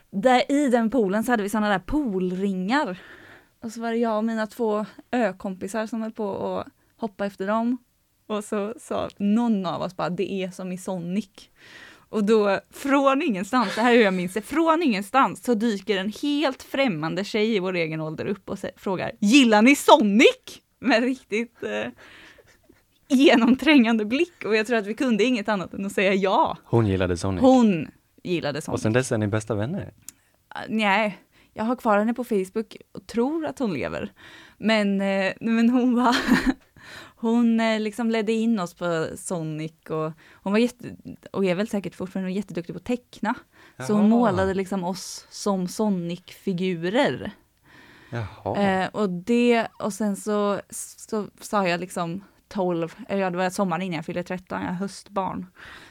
Där 0.10 0.52
i 0.52 0.70
den 0.70 0.90
poolen 0.90 1.24
så 1.24 1.32
hade 1.32 1.44
vi 1.44 1.50
sådana 1.50 1.70
där 1.70 1.80
poolringar. 1.80 3.00
Och 3.64 3.72
så 3.72 3.82
var 3.82 3.92
det 3.92 3.98
jag 3.98 4.18
och 4.18 4.24
mina 4.24 4.48
två 4.48 4.86
ökompisar 5.12 5.88
som 5.88 6.02
höll 6.02 6.12
på 6.12 6.58
att 6.58 6.68
hoppa 6.98 7.26
efter 7.26 7.48
dem. 7.48 7.78
Och 8.28 8.44
så 8.44 8.74
sa 8.80 9.10
någon 9.18 9.66
av 9.66 9.82
oss 9.82 9.96
bara, 9.96 10.10
det 10.10 10.32
är 10.32 10.52
som 10.52 10.72
i 10.72 10.78
Sonic. 10.78 11.50
Och 12.10 12.24
då 12.24 12.60
från 12.72 13.22
ingenstans, 13.22 13.76
det 13.76 13.82
här 13.82 13.92
är 13.92 13.96
hur 13.96 14.04
jag 14.04 14.14
minns 14.14 14.34
det, 14.34 14.42
från 14.42 14.84
ingenstans 14.84 15.44
så 15.44 15.54
dyker 15.54 15.98
en 15.98 16.14
helt 16.22 16.64
främmande 16.64 17.24
tjej 17.24 17.56
i 17.56 17.60
vår 17.60 17.74
egen 17.74 18.02
ålder 18.02 18.26
upp 18.26 18.50
och 18.50 18.60
frågar 18.76 19.12
Gillar 19.20 19.62
ni 19.62 19.76
Sonic? 19.76 20.62
Med 20.80 21.04
riktigt 21.04 21.64
eh, 21.64 21.92
genomträngande 23.08 24.06
blick 24.06 24.46
och 24.46 24.56
jag 24.56 24.68
tror 24.68 24.78
att 24.78 24.88
vi 24.88 24.94
kunde 24.94 25.24
inget 25.24 25.50
annat 25.50 25.74
än 25.74 25.86
att 25.86 25.92
säga 25.92 26.14
ja. 26.14 26.58
Hon 26.64 26.88
gillade 26.88 27.18
Sonic. 27.18 27.42
Hon 27.42 27.88
gillade 28.24 28.58
Och 28.58 28.64
Sonic. 28.64 28.82
sen 28.82 28.94
dess 28.94 29.12
är 29.12 29.18
ni 29.18 29.28
bästa 29.28 29.56
vänner. 29.56 29.94
Ah, 30.50 30.60
Nej, 30.70 31.18
jag 31.54 31.64
har 31.64 31.76
kvar 31.76 31.98
henne 31.98 32.14
på 32.14 32.24
Facebook 32.24 32.78
och 32.92 33.08
tror 33.08 33.46
att 33.46 33.60
hon 33.60 33.74
lever. 33.74 34.12
Men, 34.58 35.02
eh, 35.02 35.34
men 35.40 35.70
hon 35.70 35.96
var 35.96 36.16
hon 37.16 37.60
eh, 37.60 37.80
liksom 37.80 38.10
ledde 38.10 38.32
in 38.32 38.60
oss 38.60 38.74
på 38.74 39.08
Sonic 39.18 39.74
och 39.90 40.12
hon 40.34 40.54
var 40.54 40.60
jätte, 40.60 40.96
och 41.32 41.46
är 41.46 41.56
väl 41.56 41.68
säkert 41.68 41.96
fortfarande 41.96 42.32
jätteduktig 42.32 42.76
på 42.76 42.78
att 42.78 42.86
teckna. 42.86 43.36
Så 43.88 43.94
hon 43.94 44.02
Jaha. 44.02 44.10
målade 44.10 44.54
liksom 44.54 44.84
oss 44.84 45.28
som 45.30 45.68
Sonic-figurer. 45.68 47.32
Jaha. 48.10 48.58
Eh, 48.58 48.88
och 48.88 49.10
det, 49.10 49.68
och 49.80 49.94
sen 49.94 50.16
så, 50.16 50.62
så 50.70 51.28
sa 51.42 51.68
jag 51.68 51.80
liksom 51.80 52.24
12, 52.48 52.96
eller 53.10 53.22
ja 53.22 53.30
det 53.30 53.38
var 53.38 53.50
sommaren 53.50 53.82
innan 53.82 53.96
jag 53.96 54.06
fyllde 54.06 54.24
13, 54.24 54.62
jag 54.62 54.70
är 54.70 54.74
höstbarn. 54.74 55.46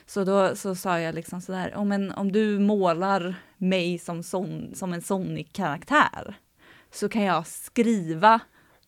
Så 0.07 0.25
då 0.25 0.57
så 0.57 0.75
sa 0.75 1.01
jag 1.01 1.15
liksom 1.15 1.41
sådär, 1.41 1.73
oh, 1.77 1.85
men 1.85 2.13
om 2.13 2.33
du 2.33 2.59
målar 2.59 3.35
mig 3.57 3.99
som, 3.99 4.23
son, 4.23 4.75
som 4.75 4.93
en 4.93 5.03
Sonic-karaktär 5.03 6.35
så 6.93 7.09
kan 7.09 7.23
jag 7.23 7.47
skriva 7.47 8.41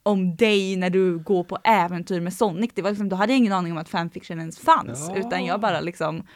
om 0.02 0.36
dig 0.36 0.76
när 0.76 0.90
du 0.90 1.18
går 1.18 1.44
på 1.44 1.58
äventyr 1.64 2.20
med 2.20 2.34
Sonic. 2.34 2.70
Det 2.74 2.82
var 2.82 2.90
liksom, 2.90 3.08
då 3.08 3.16
hade 3.16 3.32
jag 3.32 3.38
ingen 3.38 3.52
aning 3.52 3.72
om 3.72 3.78
att 3.78 3.88
fanfiction 3.88 4.38
ens 4.38 4.58
fanns, 4.58 5.06
Ja. 5.08 5.16
utan 5.16 5.44
jag 5.44 5.60
bara 5.60 5.80
liksom 5.80 6.26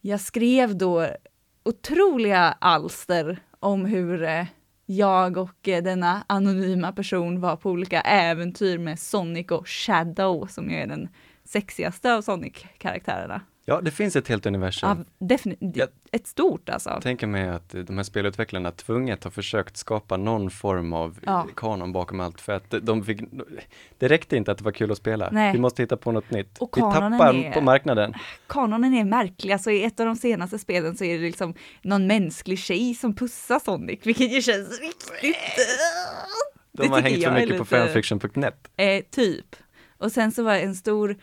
jag 0.00 0.20
skrev 0.20 0.76
då 0.78 1.08
otroliga 1.64 2.56
alster 2.60 3.38
om 3.60 3.84
hur 3.84 4.22
eh, 4.22 4.46
jag 4.86 5.36
och 5.36 5.68
eh, 5.68 5.82
denna 5.82 6.24
anonyma 6.26 6.92
person 6.92 7.40
var 7.40 7.56
på 7.56 7.70
olika 7.70 8.00
äventyr 8.00 8.78
med 8.78 8.98
Sonic 8.98 9.50
och 9.50 9.68
Shadow 9.68 10.46
som 10.46 10.70
ju 10.70 10.76
är 10.76 10.86
den 10.86 11.08
sexigaste 11.46 12.14
av 12.14 12.22
Sonic-karaktärerna. 12.22 13.40
Ja, 13.68 13.80
det 13.80 13.90
finns 13.90 14.16
ett 14.16 14.28
helt 14.28 14.46
universum. 14.46 14.88
Ja, 15.18 15.26
definitivt. 15.26 15.90
Ett 16.12 16.26
stort 16.26 16.68
alltså. 16.68 16.90
Jag 16.90 17.02
tänker 17.02 17.26
mig 17.26 17.48
att 17.48 17.68
de 17.86 17.96
här 17.96 18.04
spelutvecklarna 18.04 18.70
tvunget 18.70 19.24
har 19.24 19.30
försökt 19.30 19.76
skapa 19.76 20.16
någon 20.16 20.50
form 20.50 20.92
av 20.92 21.18
Ja. 21.26 21.46
kanon 21.56 21.92
bakom 21.92 22.20
allt 22.20 22.40
för 22.40 22.52
att 22.52 22.74
de 22.82 23.04
fick, 23.04 23.20
det 23.98 24.08
räckte 24.08 24.36
inte 24.36 24.52
att 24.52 24.58
det 24.58 24.64
var 24.64 24.72
kul 24.72 24.92
att 24.92 24.98
spela. 24.98 25.28
Nej. 25.32 25.52
Vi 25.52 25.58
måste 25.58 25.82
hitta 25.82 25.96
på 25.96 26.12
något 26.12 26.30
nytt. 26.30 26.58
Och 26.58 26.76
Vi 26.76 26.80
tappar 26.80 27.34
är- 27.34 27.52
på 27.52 27.60
marknaden. 27.60 28.14
Kanonen 28.46 28.94
är 28.94 29.04
märklig, 29.04 29.52
alltså 29.52 29.70
i 29.70 29.84
ett 29.84 30.00
av 30.00 30.06
de 30.06 30.16
senaste 30.16 30.58
spelen 30.58 30.96
så 30.96 31.04
är 31.04 31.18
det 31.18 31.24
liksom 31.24 31.54
någon 31.82 32.06
mänsklig 32.06 32.58
tjej 32.58 32.94
som 32.94 33.14
pussar 33.16 33.58
Sonic, 33.58 34.00
vilket 34.02 34.32
ju 34.32 34.42
känns 34.42 34.80
riktigt... 34.80 35.36
De 36.72 36.88
har 36.88 37.00
hängt 37.00 37.24
för 37.24 37.32
mycket 37.32 37.58
på 37.58 37.64
fanfiction.net. 37.64 38.68
Eh, 38.76 39.02
typ. 39.10 39.56
Och 39.98 40.12
sen 40.12 40.32
så 40.32 40.42
var 40.42 40.52
det 40.52 40.60
en 40.60 40.74
stor, 40.74 41.16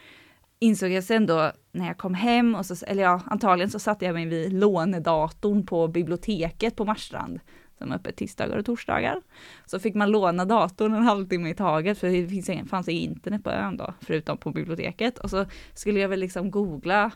insåg 0.60 0.92
jag 0.92 1.04
sen 1.04 1.26
då 1.26 1.52
när 1.72 1.88
jag 1.88 1.98
kom 1.98 2.14
hem, 2.14 2.56
och 2.56 2.66
så, 2.66 2.86
eller 2.86 3.04
ja, 3.04 3.22
antagligen 3.26 3.70
så 3.70 3.80
satte 3.80 4.06
jag 4.06 4.14
mig 4.14 4.26
vid 4.26 4.54
lånedatorn 4.54 5.66
på 5.66 5.88
biblioteket 5.88 6.76
på 6.76 6.86
Marstrand, 6.86 7.40
som 7.78 7.92
är 7.92 7.96
öppet 7.96 8.16
tisdagar 8.16 8.58
och 8.58 8.66
torsdagar. 8.66 9.22
Så 9.66 9.80
fick 9.80 9.96
man 9.96 10.12
låna 10.12 10.46
datorn 10.46 10.94
en 10.94 11.04
halvtimme 11.04 11.50
i 11.50 11.56
taget, 11.56 11.98
för 12.00 12.08
det 12.10 12.28
finns 12.28 12.50
ingen, 12.50 12.68
fanns 12.68 12.90
inget 12.90 13.18
internet 13.18 13.44
på 13.44 13.50
ön 13.50 13.78
då, 13.78 13.94
förutom 14.02 14.38
på 14.38 14.52
biblioteket. 14.52 15.20
Och 15.20 15.30
så 15.30 15.46
skulle 15.74 16.00
jag 16.00 16.10
väl 16.10 16.20
liksom 16.20 16.52
googla 16.52 17.12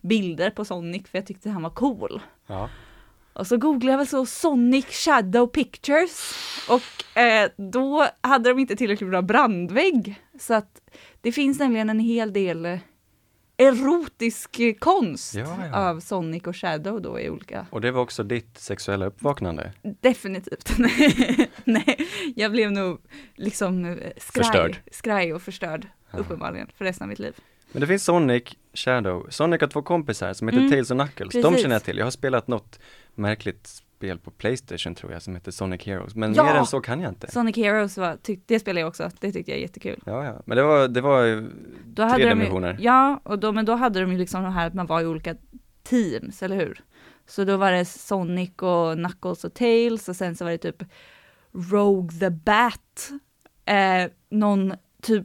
bilder 0.00 0.50
på 0.50 0.64
Sonic, 0.64 1.08
för 1.08 1.18
jag 1.18 1.26
tyckte 1.26 1.50
han 1.50 1.62
var 1.62 1.70
cool. 1.70 2.20
Ja. 2.46 2.68
Och 3.38 3.46
så 3.46 3.56
googlade 3.56 3.92
jag 3.92 3.98
väl 3.98 4.06
så 4.06 4.26
Sonic 4.26 4.86
Shadow 4.86 5.46
Pictures 5.46 6.32
och 6.68 7.18
eh, 7.20 7.50
då 7.56 8.06
hade 8.20 8.48
de 8.48 8.58
inte 8.58 8.76
tillräckligt 8.76 9.10
bra 9.10 9.22
brandvägg. 9.22 10.20
Så 10.40 10.54
att 10.54 10.80
det 11.20 11.32
finns 11.32 11.58
nämligen 11.58 11.90
en 11.90 12.00
hel 12.00 12.32
del 12.32 12.78
erotisk 13.56 14.60
konst 14.78 15.34
Ja, 15.34 15.56
ja. 15.72 15.90
av 15.90 16.00
Sonic 16.00 16.42
och 16.46 16.56
Shadow 16.56 17.02
då 17.02 17.20
i 17.20 17.30
olika, 17.30 17.66
Och 17.70 17.80
det 17.80 17.90
var 17.90 18.02
också 18.02 18.22
ditt 18.22 18.58
sexuella 18.58 19.06
uppvaknande. 19.06 19.72
definitivt. 19.82 20.70
Nej, 21.64 21.96
jag 22.36 22.52
blev 22.52 22.72
nog 22.72 22.98
liksom 23.34 23.84
eh, 23.84 23.94
skraj, 23.96 24.44
Förstörd. 24.44 24.76
skraj 24.92 25.34
och 25.34 25.42
förstörd 25.42 25.86
Ja. 26.10 26.18
uppenbarligen 26.18 26.68
för 26.76 26.84
resten 26.84 27.04
av 27.04 27.08
mitt 27.08 27.18
liv. 27.18 27.34
Men 27.72 27.80
det 27.80 27.86
finns 27.86 28.04
Sonic, 28.04 28.42
Shadow. 28.74 29.26
Sonic 29.30 29.60
har 29.60 29.68
två 29.68 29.82
kompisar 29.82 30.32
som 30.32 30.48
heter 30.48 30.58
Mm, 30.58 30.70
Tails 30.70 30.90
och 30.90 30.96
Knuckles. 30.96 31.32
De 31.34 31.42
precis. 31.42 31.62
känner 31.62 31.74
jag 31.74 31.84
till. 31.84 31.98
Jag 31.98 32.06
har 32.06 32.10
spelat 32.10 32.48
något 32.48 32.78
märkligt 33.14 33.66
spel 33.66 34.18
på 34.18 34.30
Playstation 34.30 34.94
tror 34.94 35.12
jag 35.12 35.22
som 35.22 35.34
heter 35.34 35.50
Sonic 35.50 35.82
Heroes. 35.86 36.14
Men 36.14 36.34
Ja! 36.34 36.44
mer 36.44 36.54
än 36.54 36.66
så 36.66 36.80
kan 36.80 37.00
jag 37.00 37.10
inte. 37.10 37.30
Sonic 37.30 37.56
Heroes 37.56 37.98
var, 37.98 38.16
tyck, 38.22 38.40
det 38.46 38.60
spelade 38.60 38.80
jag 38.80 38.88
också, 38.88 39.10
det 39.20 39.32
tyckte 39.32 39.50
jag 39.50 39.58
är 39.58 39.62
jättekul. 39.62 40.00
Ja, 40.06 40.24
ja. 40.24 40.42
Men 40.44 40.56
det 40.56 40.62
var, 40.62 40.88
det 40.88 41.00
var 41.00 41.48
Då 41.86 42.08
tre 42.08 42.16
de 42.18 42.22
ju- 42.22 42.28
dimensioner. 42.28 42.76
Ja, 42.80 43.20
och 43.24 43.38
då, 43.38 43.52
men 43.52 43.64
då 43.64 43.74
hade 43.74 44.00
de 44.00 44.12
ju 44.12 44.18
liksom 44.18 44.42
det 44.42 44.50
här 44.50 44.66
att 44.66 44.74
man 44.74 44.86
var 44.86 45.00
i 45.00 45.06
olika 45.06 45.34
teams, 45.82 46.42
eller 46.42 46.56
hur? 46.56 46.80
Så 47.26 47.44
då 47.44 47.56
var 47.56 47.72
det 47.72 47.84
Sonic 47.84 48.50
och 48.56 48.94
Knuckles 48.94 49.44
och 49.44 49.54
Tails 49.54 50.08
och 50.08 50.16
sen 50.16 50.36
så 50.36 50.44
var 50.44 50.50
det 50.52 50.58
typ 50.58 50.82
Rogue 51.72 52.18
the 52.18 52.30
Bat, 52.30 53.10
eh, 53.64 54.10
någon 54.30 54.74
typ 55.02 55.24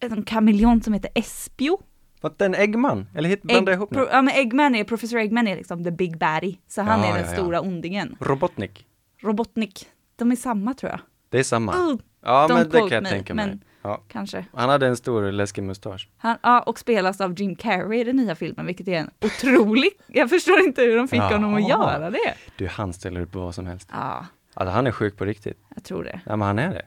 en 0.00 0.22
kameleont 0.22 0.84
som 0.84 0.92
heter 0.92 1.10
Espio. 1.14 1.80
Var 2.20 2.32
det 2.36 2.44
en 2.44 2.54
Eggman? 2.54 3.06
Eller 3.14 3.28
hit, 3.28 3.42
blanda 3.42 3.72
ihop 3.72 3.90
nu. 3.90 3.96
Pro, 3.98 4.06
ja 4.10 4.22
men 4.22 4.34
Eggman 4.34 4.74
är, 4.74 4.84
Professor 4.84 5.18
Eggman 5.18 5.48
är 5.48 5.56
liksom 5.56 5.84
the 5.84 5.90
big 5.90 6.18
baddie, 6.18 6.58
så 6.68 6.82
han 6.82 7.00
Ja, 7.00 7.06
är 7.06 7.12
den 7.12 7.20
ja, 7.24 7.26
ja. 7.30 7.36
stora 7.36 7.60
ondingen. 7.60 8.16
Robotnik. 8.20 8.86
Robotnik, 9.22 9.86
de 10.16 10.32
är 10.32 10.36
samma 10.36 10.74
tror 10.74 10.90
jag. 10.92 11.00
Det 11.28 11.38
är 11.38 11.42
samma. 11.42 11.72
Oh, 11.72 11.96
ja, 12.22 12.46
men 12.50 12.68
det 12.68 12.78
kan 12.78 12.88
jag 12.90 13.02
me, 13.02 13.08
tänka 13.08 13.34
mig. 13.34 13.58
Ja. 13.82 14.02
kanske. 14.08 14.44
Han 14.54 14.68
hade 14.68 14.86
en 14.86 14.96
stor 14.96 15.32
läskig 15.32 15.62
mustasch. 15.64 16.08
Han, 16.16 16.36
ja, 16.42 16.60
och 16.62 16.78
spelas 16.78 17.20
av 17.20 17.40
Jim 17.40 17.56
Carrey 17.56 18.00
i 18.00 18.04
den 18.04 18.16
nya 18.16 18.34
filmen, 18.34 18.66
vilket 18.66 18.88
är 18.88 18.92
en 18.98 19.10
otrolig... 19.24 19.90
Jag 20.06 20.30
förstår 20.30 20.60
inte 20.60 20.82
hur 20.82 20.96
de 20.96 21.08
fick 21.08 21.18
Jaha. 21.18 21.32
honom 21.32 21.54
att 21.54 21.68
göra 21.68 22.10
det. 22.10 22.34
Du, 22.56 22.66
han 22.66 22.92
ställer 22.92 23.20
upp 23.20 23.32
på 23.32 23.38
vad 23.40 23.54
som 23.54 23.66
helst. 23.66 23.88
Ja, 23.92 24.26
Alltså 24.54 24.72
han 24.72 24.86
är 24.86 24.92
sjuk 24.92 25.16
på 25.16 25.24
riktigt. 25.24 25.58
jag 25.74 25.84
tror 25.84 26.04
det. 26.04 26.20
Ja, 26.26 26.36
men 26.36 26.46
han 26.46 26.58
är 26.58 26.70
det. 26.70 26.82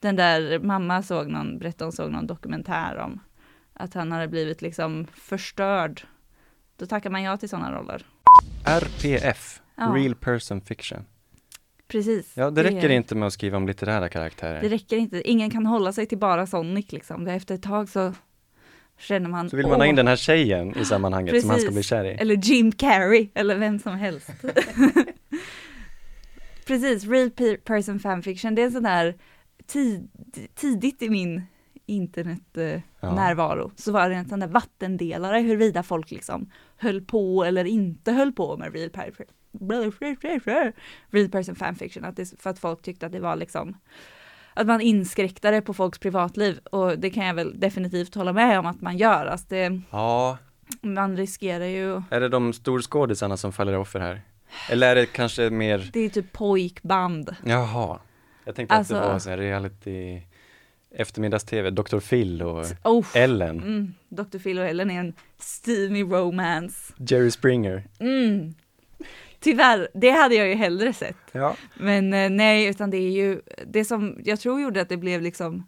Den 0.00 0.16
där 0.16 0.58
mamma 0.58 1.02
såg 1.02 1.28
någon, 1.28 1.58
berättade 1.58 1.84
hon 1.84 1.92
såg 1.92 2.10
någon 2.10 2.26
dokumentär 2.26 2.96
om 2.98 3.20
att 3.72 3.94
han 3.94 4.12
hade 4.12 4.28
blivit 4.28 4.62
liksom 4.62 5.06
förstörd. 5.14 6.02
Då 6.76 6.86
tackar 6.86 7.10
man 7.10 7.22
ja 7.22 7.36
till 7.36 7.48
sådana 7.48 7.72
roller. 7.72 8.06
RPF. 8.64 9.60
Ja. 9.76 9.92
Real 9.96 10.14
Person 10.14 10.60
Fiction. 10.60 11.04
Precis. 11.88 12.32
Ja, 12.36 12.50
det 12.50 12.64
räcker 12.64 12.88
inte 12.88 13.14
med 13.14 13.26
att 13.26 13.32
skriva 13.32 13.56
om 13.56 13.66
litterära 13.66 14.08
karaktärer. 14.08 14.60
Det 14.60 14.68
räcker 14.68 14.96
inte. 14.96 15.30
Ingen 15.30 15.50
kan 15.50 15.66
hålla 15.66 15.92
sig 15.92 16.06
till 16.06 16.18
bara 16.18 16.46
Sonic 16.46 16.92
liksom. 16.92 17.24
Det 17.24 17.32
efter 17.32 17.54
ett 17.54 17.62
tag 17.62 17.88
så 17.88 18.12
känner 18.98 19.28
man... 19.28 19.50
Så 19.50 19.56
vill 19.56 19.66
man 19.66 19.80
ha 19.80 19.86
in 19.86 19.96
den 19.96 20.06
här 20.06 20.16
tjejen 20.16 20.78
i 20.78 20.84
sammanhanget 20.84 21.40
som 21.40 21.50
han 21.50 21.58
ska 21.58 21.68
Precis. 21.68 21.74
bli 21.74 21.82
kär 21.82 22.04
i. 22.04 22.08
Eller 22.08 22.34
Jim 22.36 22.72
Carrey, 22.72 23.28
eller 23.34 23.56
vem 23.56 23.78
som 23.78 23.94
helst. 23.94 24.30
Precis, 26.66 27.04
real 27.04 27.28
pe- 27.28 27.56
person 27.56 28.00
fanfiction, 28.00 28.54
det 28.54 28.62
är 28.62 28.66
en 28.66 28.72
sån 28.72 28.82
där 28.82 29.14
tid, 29.72 30.08
tidigt 30.54 31.02
i 31.02 31.10
min 31.10 31.42
internet 31.86 32.56
eh, 32.56 32.80
Ja. 33.00 33.14
närvaro 33.14 33.70
så 33.76 33.92
var 33.92 34.08
det 34.10 34.14
en 34.16 34.28
sån 34.28 34.40
där 34.40 34.46
vattendelare 34.48 35.38
huruvida 35.40 35.82
folk 35.82 36.10
liksom 36.10 36.50
höll 36.76 37.00
på 37.02 37.44
eller 37.44 37.64
inte 37.64 38.12
höll 38.12 38.32
på 38.32 38.56
med 38.56 38.74
real, 38.74 38.90
per- 38.90 39.12
real 41.10 41.28
person 41.28 41.54
fanfiction, 41.54 42.04
att 42.04 42.16
det, 42.16 42.40
för 42.42 42.50
att 42.50 42.58
folk 42.58 42.82
tyckte 42.82 43.06
att 43.06 43.12
det 43.12 43.20
var 43.20 43.36
liksom 43.36 43.76
att 44.54 44.66
man 44.66 44.80
inskräktade 44.80 45.60
på 45.62 45.74
folks 45.74 45.98
privatliv 45.98 46.58
och 46.58 46.98
det 46.98 47.10
kan 47.10 47.26
jag 47.26 47.34
väl 47.34 47.60
definitivt 47.60 48.14
hålla 48.14 48.32
med 48.32 48.58
om 48.58 48.66
att 48.66 48.80
man 48.80 48.96
gör. 48.98 49.26
Alltså 49.26 49.46
det, 49.48 49.80
Ja, 49.90 50.38
man 50.82 51.16
riskerar 51.16 51.64
ju 51.64 52.02
är 52.10 52.20
det 52.20 52.28
de 52.28 52.52
storskådisarna 52.52 53.36
som 53.36 53.52
faller 53.52 53.76
offer 53.78 54.00
här? 54.00 54.22
Eller 54.70 54.90
är 54.90 54.94
det 54.94 55.06
kanske 55.06 55.50
mer, 55.50 55.90
Det 55.92 56.00
är 56.00 56.08
typ 56.10 56.32
pojkband. 56.32 57.36
jaha. 57.44 57.98
Jag 58.50 58.56
tänkte 58.56 58.74
att 58.74 58.88
det 58.88 58.94
Alltså- 58.96 59.12
var 59.12 59.18
så 59.18 59.30
här 59.30 59.38
reality, 59.38 60.22
eftermiddags-tv, 60.94 61.70
Dr. 61.70 61.98
Phil 62.00 62.42
och 62.42 62.64
Oh. 62.84 63.06
Ellen, 63.14 63.58
Mm, 63.62 63.94
Dr. 64.08 64.38
Phil 64.38 64.58
och 64.58 64.64
Ellen 64.64 64.90
är 64.90 65.00
en 65.00 65.12
steamy 65.38 66.02
romance. 66.02 66.94
Jerry 66.98 67.30
Springer. 67.30 67.84
Mm. 67.98 68.54
Tyvärr, 69.40 69.88
det 69.94 70.10
hade 70.10 70.34
jag 70.34 70.48
ju 70.48 70.54
hellre 70.54 70.92
sett. 70.92 71.16
Ja. 71.32 71.56
Men 71.78 72.12
eh, 72.14 72.30
nej, 72.30 72.66
utan 72.66 72.90
det 72.90 72.96
är 72.96 73.10
ju 73.10 73.40
det 73.66 73.84
som 73.84 74.18
jag 74.24 74.40
tror 74.40 74.60
gjorde 74.60 74.80
att 74.80 74.88
det 74.88 74.96
blev 74.96 75.22
liksom 75.22 75.66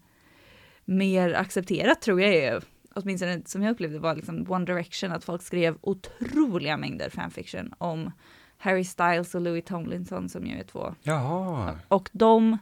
mer 0.85 1.35
accepterat 1.35 2.01
tror 2.01 2.21
jag 2.21 2.35
är, 2.35 2.63
åtminstone 2.95 3.43
som 3.47 3.63
jag 3.63 3.73
upplevde 3.73 3.99
var 3.99 4.15
liksom 4.15 4.47
One 4.51 4.65
Direction, 4.65 5.13
att 5.13 5.25
folk 5.25 5.43
skrev 5.43 5.77
otroliga 5.81 6.77
mängder 6.77 7.11
fanfiction 7.11 7.75
om 7.79 8.11
Harry 8.59 8.85
Styles 8.85 9.35
och 9.35 9.41
Louis 9.41 9.65
Tomlinson 9.65 10.29
som 10.29 10.47
ju 10.47 10.59
är 10.59 10.65
två 10.65 10.95
Jaha. 11.03 11.79
Och 11.89 12.09
de... 12.13 12.59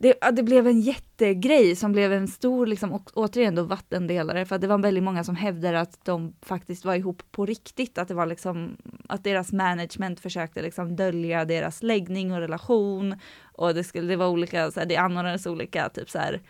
Det, 0.00 0.14
det 0.32 0.42
blev 0.42 0.66
en 0.66 0.80
jättegrej 0.80 1.76
som 1.76 1.92
blev 1.92 2.12
en 2.12 2.28
stor, 2.28 2.66
liksom, 2.66 2.92
och, 2.92 3.10
återigen 3.14 3.54
då 3.54 3.62
vattendelare, 3.62 4.44
för 4.44 4.54
att 4.54 4.60
det 4.60 4.66
var 4.66 4.78
väldigt 4.78 5.04
många 5.04 5.24
som 5.24 5.36
hävdade 5.36 5.80
att 5.80 6.04
de 6.04 6.34
faktiskt 6.42 6.84
var 6.84 6.94
ihop 6.94 7.22
på 7.30 7.46
riktigt, 7.46 7.98
att 7.98 8.08
det 8.08 8.14
var 8.14 8.26
liksom, 8.26 8.76
att 9.08 9.24
deras 9.24 9.52
management 9.52 10.20
försökte 10.20 10.62
liksom 10.62 10.96
dölja 10.96 11.44
deras 11.44 11.82
läggning 11.82 12.32
och 12.32 12.38
relation, 12.38 13.14
och 13.52 13.74
det 13.74 13.84
skulle, 13.84 14.08
det 14.08 14.16
var 14.16 14.28
olika, 14.28 14.70
så 14.70 14.80
här, 14.80 14.86
det 14.86 14.96
anordnades 14.96 15.46
olika, 15.46 15.88
typ 15.88 16.10
så 16.10 16.18
här, 16.18 16.40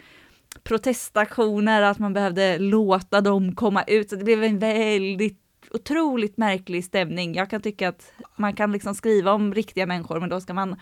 protestaktioner, 0.63 1.83
att 1.83 1.99
man 1.99 2.13
behövde 2.13 2.59
låta 2.59 3.21
dem 3.21 3.55
komma 3.55 3.83
ut, 3.83 4.11
så 4.11 4.17
det 4.17 4.25
blev 4.25 4.45
en 4.45 4.59
väldigt 4.59 5.41
otroligt 5.71 6.37
märklig 6.37 6.85
stämning. 6.85 7.35
Jag 7.35 7.51
kan 7.51 7.61
tycka 7.61 7.89
att 7.89 8.13
man 8.37 8.53
kan 8.53 8.73
liksom 8.73 8.95
skriva 8.95 9.33
om 9.33 9.55
riktiga 9.55 9.87
människor, 9.87 10.21
men 10.21 10.29
då 10.29 10.41
ska 10.41 10.55
man 10.55 10.77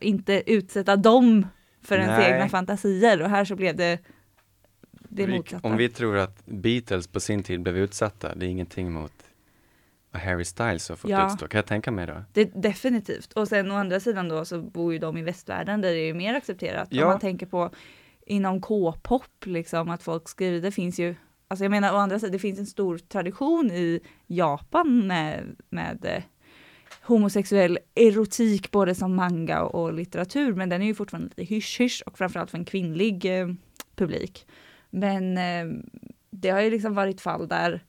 inte 0.00 0.42
utsätta 0.46 0.96
dem 0.96 1.46
för 1.82 1.98
ens 1.98 2.18
Nej. 2.18 2.32
egna 2.32 2.48
fantasier. 2.48 3.22
Och 3.22 3.30
här 3.30 3.44
så 3.44 3.56
blev 3.56 3.76
det 3.76 3.98
det 5.08 5.26
Vi- 5.26 5.36
motsatta. 5.36 5.68
Om 5.68 5.76
vi 5.76 5.88
tror 5.88 6.16
att 6.16 6.46
Beatles 6.46 7.06
på 7.06 7.20
sin 7.20 7.42
tid 7.42 7.62
blev 7.62 7.76
utsatta, 7.76 8.34
det 8.34 8.46
är 8.46 8.50
ingenting 8.50 8.92
mot 8.92 9.12
vad 10.10 10.22
Harry 10.22 10.44
Styles 10.44 10.88
har 10.88 10.96
fått 10.96 11.10
Ja. 11.10 11.26
utstå, 11.26 11.48
kan 11.48 11.58
jag 11.58 11.66
tänka 11.66 11.90
mig 11.90 12.06
då? 12.06 12.24
Det, 12.32 12.44
definitivt. 12.54 13.32
Och 13.32 13.48
sen 13.48 13.70
å 13.70 13.74
andra 13.74 14.00
sidan 14.00 14.28
då 14.28 14.44
så 14.44 14.62
bor 14.62 14.92
ju 14.92 14.98
de 14.98 15.16
i 15.16 15.22
västvärlden 15.22 15.80
där 15.80 15.90
det 15.92 15.98
är 16.00 16.14
mer 16.14 16.34
accepterat. 16.34 16.88
Ja. 16.90 17.04
Om 17.04 17.10
man 17.10 17.20
tänker 17.20 17.46
på 17.46 17.70
inom 18.26 18.60
K-pop, 18.60 19.22
liksom 19.46 19.90
att 19.90 20.02
folk 20.02 20.28
skriver, 20.28 20.60
det 20.60 20.70
finns 20.72 20.98
ju, 20.98 21.14
alltså 21.48 21.64
jag 21.64 21.70
menar 21.70 21.92
å 21.92 21.96
andra 21.96 22.18
sidan, 22.18 22.32
det 22.32 22.38
finns 22.38 22.58
en 22.58 22.66
stor 22.66 22.98
tradition 22.98 23.70
i 23.70 24.00
Japan 24.26 25.06
med, 25.06 25.56
med 25.70 26.04
eh, 26.04 26.22
homosexuell 27.08 27.78
erotik 27.94 28.70
både 28.70 28.94
som 28.94 29.16
manga 29.16 29.62
och 29.62 29.92
litteratur, 29.92 30.54
men 30.54 30.68
den 30.68 30.82
är 30.82 30.86
ju 30.86 30.94
fortfarande 30.94 31.28
lite 31.28 31.54
hysch-hysch 31.54 32.02
och 32.06 32.18
framförallt 32.18 32.50
för 32.50 32.58
en 32.58 32.64
kvinnlig 32.64 33.40
eh, 33.40 33.48
publik. 33.96 34.46
Men 34.90 35.38
eh, 35.38 35.82
det 36.30 36.50
har 36.50 36.60
ju 36.60 36.70
liksom 36.70 36.94
varit 36.94 37.20
fall 37.20 37.48
där 37.48 37.84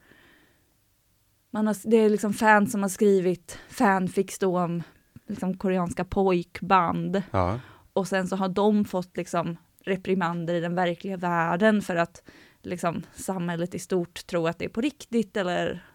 man 1.51 1.67
har, 1.67 1.75
det 1.89 1.97
är 1.97 2.09
liksom 2.09 2.33
fans 2.33 2.71
som 2.71 2.81
har 2.81 2.89
skrivit 2.89 3.59
fanfics 3.69 4.39
då 4.39 4.59
om 4.59 4.83
liksom 5.27 5.57
koreanska 5.57 6.05
pojkband 6.05 7.23
Ja, 7.31 7.59
och 7.93 8.07
sen 8.07 8.27
så 8.27 8.35
har 8.35 8.49
de 8.49 8.85
fått 8.85 9.17
liksom 9.17 9.57
reprimander 9.83 10.53
i 10.53 10.59
den 10.59 10.75
verkliga 10.75 11.17
världen 11.17 11.81
för 11.81 11.95
att 11.95 12.23
liksom 12.61 13.03
samhället 13.13 13.75
i 13.75 13.79
stort 13.79 14.25
tror 14.27 14.49
att 14.49 14.59
det 14.59 14.65
är 14.65 14.69
på 14.69 14.81
riktigt 14.81 15.37
eller 15.37 15.85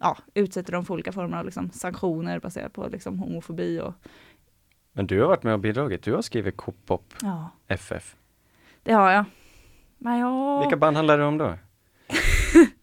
ja, 0.00 0.16
utsätter 0.34 0.72
dem 0.72 0.84
för 0.84 0.94
olika 0.94 1.12
former 1.12 1.38
av 1.38 1.44
liksom 1.44 1.70
sanktioner 1.70 2.40
baserat 2.40 2.72
på 2.72 2.88
liksom 2.88 3.18
homofobi 3.18 3.80
och 3.80 3.94
men 4.92 5.06
du 5.06 5.20
har 5.20 5.28
varit 5.28 5.42
med 5.42 5.54
och 5.54 5.60
bidragit, 5.60 6.02
du 6.02 6.14
har 6.14 6.22
skrivit 6.22 6.56
K-pop 6.56 7.14
ja, 7.22 7.50
FF. 7.68 8.16
det 8.82 8.92
har 8.92 9.10
jag. 9.10 9.24
Men 9.98 10.18
ja, 10.18 10.60
Vilka 10.60 10.76
band 10.76 10.96
handlar 10.96 11.18
det 11.18 11.24
om 11.24 11.38
då? 11.38 11.44
är 11.44 11.58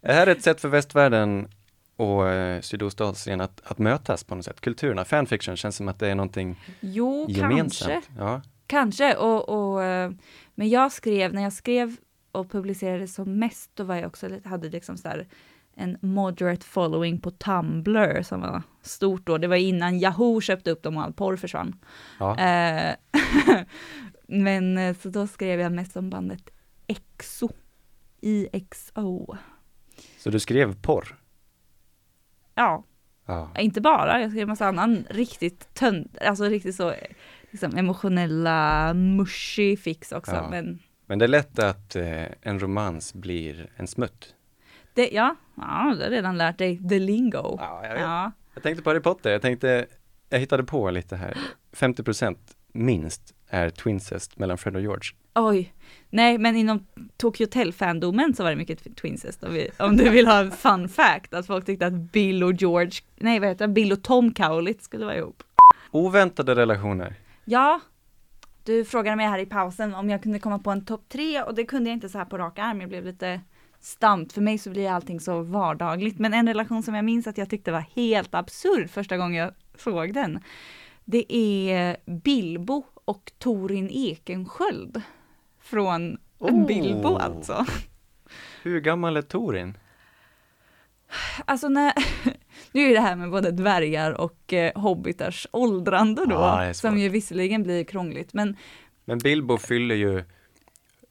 det 0.00 0.12
här 0.12 0.26
ett 0.26 0.42
sätt 0.42 0.60
för 0.60 0.68
västvärlden 0.68 1.48
och 1.96 2.28
eh, 2.28 2.60
Sydostasien 2.60 3.40
att, 3.40 3.60
att 3.64 3.78
mötas 3.78 4.24
på 4.24 4.34
något 4.34 4.44
sätt? 4.44 4.60
Kulturerna, 4.60 5.04
fanfiction 5.04 5.56
känns 5.56 5.76
som 5.76 5.88
att 5.88 5.98
det 5.98 6.08
är 6.08 6.14
någonting 6.14 6.60
jo, 6.80 7.26
gemensamt. 7.28 7.92
kanske. 7.92 8.12
Ja. 8.18 8.42
Kanske, 8.66 9.16
och, 9.16 9.48
och, 9.48 9.82
eh, 9.82 10.10
men 10.54 10.68
jag 10.68 10.92
skrev, 10.92 11.34
när 11.34 11.42
jag 11.42 11.52
skrev 11.52 11.96
och 12.32 12.50
publicerade 12.50 13.08
som 13.08 13.38
mest, 13.38 13.70
då 13.74 13.84
var 13.84 13.96
jag 13.96 14.06
också, 14.06 14.28
hade 14.44 14.68
liksom 14.68 14.96
så 14.96 15.08
här 15.08 15.26
en 15.76 15.98
moderate 16.00 16.66
following 16.66 17.20
på 17.20 17.30
Tumblr 17.30 18.22
som 18.22 18.40
var 18.40 18.62
stort 18.82 19.26
då. 19.26 19.38
Det 19.38 19.46
var 19.48 19.56
innan 19.56 19.98
Yahoo 19.98 20.40
köpte 20.40 20.70
upp 20.70 20.82
dem 20.82 20.96
och 20.96 21.02
all 21.02 21.12
porr 21.12 21.36
försvann. 21.36 21.76
Ja. 22.18 22.38
Eh, 22.38 22.94
men 24.28 24.78
eh, 24.78 24.96
så 24.96 25.08
då 25.08 25.26
skrev 25.26 25.60
jag 25.60 25.72
mest 25.72 25.96
om 25.96 26.10
bandet 26.10 26.50
EXO. 26.86 27.48
IXO. 28.20 29.36
Så 30.18 30.30
du 30.30 30.40
skrev 30.40 30.74
porr? 30.82 31.18
Ja, 32.54 32.84
Ja. 33.26 33.50
inte 33.58 33.80
bara, 33.80 34.20
jag 34.20 34.30
skrev 34.30 34.48
massa 34.48 34.66
annan 34.66 35.04
riktigt 35.10 35.74
tönt, 35.74 36.18
alltså 36.18 36.44
riktigt 36.44 36.74
så 36.74 36.94
liksom 37.50 37.76
emotionella 37.76 38.94
mushy 38.94 39.76
fix 39.76 40.12
också. 40.12 40.32
Ja. 40.34 40.50
Men 40.50 40.78
Men 41.06 41.18
det 41.18 41.24
är 41.24 41.28
lätt 41.28 41.58
att 41.58 41.96
eh, 41.96 42.24
en 42.42 42.60
romans 42.60 43.14
blir 43.14 43.70
en 43.76 43.86
smutt. 43.86 44.34
Det, 44.94 45.08
ja, 45.12 45.36
ja, 45.54 45.94
du 45.98 46.02
har 46.02 46.10
redan 46.10 46.38
lärt 46.38 46.58
dig 46.58 46.88
the 46.88 46.98
lingo. 46.98 47.56
Ja, 47.60 47.80
jag 47.82 47.92
vet. 47.94 48.02
Ja, 48.02 48.32
Jag 48.54 48.62
tänkte 48.62 48.82
på 48.82 48.90
Harry 48.90 49.00
Potter, 49.00 49.30
jag 49.30 49.42
tänkte, 49.42 49.86
jag 50.28 50.38
hittade 50.38 50.64
på 50.64 50.90
lite 50.90 51.16
här. 51.16 51.36
50% 51.72 52.36
minst 52.72 53.34
är 53.48 53.70
twincest 53.70 54.38
mellan 54.38 54.58
Fred 54.58 54.76
och 54.76 54.82
George. 54.82 55.10
oj. 55.34 55.74
Nej, 56.10 56.38
men 56.38 56.56
inom 56.56 56.86
Tokyo 57.16 57.46
Hotel-fandomen 57.46 58.34
så 58.34 58.42
var 58.42 58.50
det 58.50 58.56
mycket 58.56 58.96
twincest. 58.96 59.44
Om, 59.44 59.52
vi, 59.52 59.70
om 59.78 59.96
du 59.96 60.10
vill 60.10 60.26
ha 60.26 60.38
en 60.40 60.50
fun 60.50 60.88
fact, 60.88 61.34
att 61.34 61.46
folk 61.46 61.66
tyckte 61.66 61.86
att 61.86 61.92
Bill 61.92 62.44
och 62.44 62.52
George, 62.52 62.92
nej 63.16 63.38
vad 63.40 63.48
heter 63.48 63.66
det, 63.66 63.72
Bill 63.72 63.92
och 63.92 64.02
Tom 64.02 64.34
Cowlitz 64.34 64.84
skulle 64.84 65.04
vara 65.04 65.16
ihop. 65.16 65.42
Oväntade 65.90 66.54
relationer. 66.54 67.14
Ja, 67.44 67.80
du 68.64 68.84
frågade 68.84 69.16
mig 69.16 69.26
här 69.26 69.38
i 69.38 69.46
pausen 69.46 69.94
om 69.94 70.10
jag 70.10 70.22
kunde 70.22 70.38
komma 70.38 70.58
på 70.58 70.70
en 70.70 70.84
topp 70.84 71.04
tre 71.08 71.42
och 71.42 71.54
det 71.54 71.64
kunde 71.64 71.90
jag 71.90 71.96
inte 71.96 72.08
så 72.08 72.18
här 72.18 72.24
på 72.24 72.38
rak 72.38 72.58
arm. 72.58 72.80
Jag 72.80 72.88
blev 72.88 73.04
lite 73.04 73.40
stampt. 73.84 74.32
För 74.32 74.40
mig 74.40 74.58
så 74.58 74.70
blir 74.70 74.90
allting 74.90 75.20
så 75.20 75.42
vardagligt. 75.42 76.18
Men 76.18 76.34
en 76.34 76.48
relation 76.48 76.82
som 76.82 76.94
jag 76.94 77.04
minns 77.04 77.26
att 77.26 77.38
jag 77.38 77.50
tyckte 77.50 77.72
var 77.72 77.84
helt 77.94 78.34
absurd 78.34 78.90
första 78.90 79.16
gången 79.16 79.42
jag 79.42 79.54
såg 79.78 80.14
den. 80.14 80.40
Det 81.04 81.34
är 81.36 81.96
Bilbo 82.06 82.82
och 83.04 83.32
Torin 83.38 83.88
Ekensköld. 83.90 85.02
Från 85.60 86.18
Oh. 86.38 86.66
Bilbo 86.66 87.16
alltså. 87.16 87.66
Hur 88.62 88.80
gammal 88.80 89.16
är 89.16 89.22
Torin? 89.22 89.78
Alltså 91.44 91.68
när, 91.68 91.92
nu 92.72 92.80
är 92.90 92.94
det 92.94 93.00
här 93.00 93.16
med 93.16 93.30
både 93.30 93.50
dvärgar 93.50 94.20
och 94.20 94.52
eh, 94.52 94.72
hobbitars 94.80 95.46
åldrande 95.50 96.26
då, 96.26 96.60
svårt. 96.64 96.76
som 96.76 96.98
ju 96.98 97.08
visserligen 97.08 97.62
blir 97.62 97.84
krångligt, 97.84 98.34
men 98.34 98.56
Men 99.04 99.18
Bilbo 99.18 99.58
fyller 99.58 99.94
ju 99.94 100.24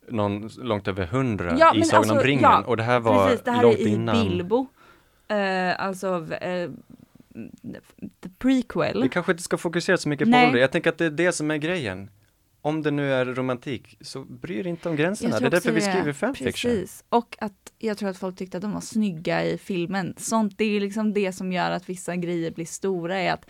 någon, 0.08 0.50
långt 0.58 0.88
över 0.88 1.06
hundra 1.06 1.58
Ja, 1.58 1.76
i 1.76 1.84
Sagan 1.84 2.00
alltså, 2.00 2.14
om 2.14 2.20
ringen 2.20 2.44
ja, 2.44 2.64
och 2.68 2.78
det 2.78 2.84
här 2.84 3.00
var 3.00 3.28
Precis, 3.28 3.44
det 3.44 3.52
här 3.52 3.64
långt 3.64 3.80
är 3.80 3.88
i 3.88 3.90
innan. 3.90 4.28
Bilbo. 4.28 4.68
Eh, 5.28 5.86
alltså 5.86 6.28
eh, 6.34 6.70
the 8.22 8.30
prequel. 8.38 9.04
Vi 9.04 9.10
kanske 9.10 9.32
inte 9.32 9.44
ska 9.44 9.58
fokusera 9.58 9.98
så 9.98 10.10
mycket 10.10 10.26
på 10.26 10.30
Nej. 10.30 10.48
ålder. 10.48 10.60
Jag 10.60 10.72
tänker 10.72 10.90
att 10.90 10.98
det 10.98 11.06
är 11.06 11.10
det 11.10 11.32
som 11.32 11.52
är 11.52 11.58
grejen. 11.58 12.10
Om 12.62 12.82
det 12.82 12.92
nu 12.92 13.14
är 13.14 13.26
romantik, 13.26 13.98
så 14.02 14.24
bry 14.24 14.60
er 14.60 14.68
inte 14.68 14.90
om 14.90 14.96
gränserna. 14.96 15.40
Det 15.40 15.46
är 15.46 15.50
därför 15.50 15.72
vi 15.72 15.82
skriver 15.82 16.14
fanfiction. 16.14 16.72
Precis, 16.72 17.04
och 17.10 17.38
att 17.40 17.74
jag 17.80 17.98
tror 17.98 18.10
att 18.10 18.18
folk 18.18 18.38
tyckte 18.38 18.58
att 18.58 18.62
de 18.62 18.74
var 18.74 18.82
snygga 18.82 19.46
i 19.46 19.58
filmen. 19.58 20.14
Sånt, 20.18 20.58
det 20.58 20.64
är 20.64 20.70
ju 20.70 20.80
liksom 20.80 21.14
det 21.14 21.34
som 21.34 21.52
gör 21.52 21.72
att 21.72 21.90
vissa 21.90 22.16
grejer 22.16 22.52
blir 22.52 22.66
stora, 22.66 23.18
är 23.18 23.34
att 23.34 23.46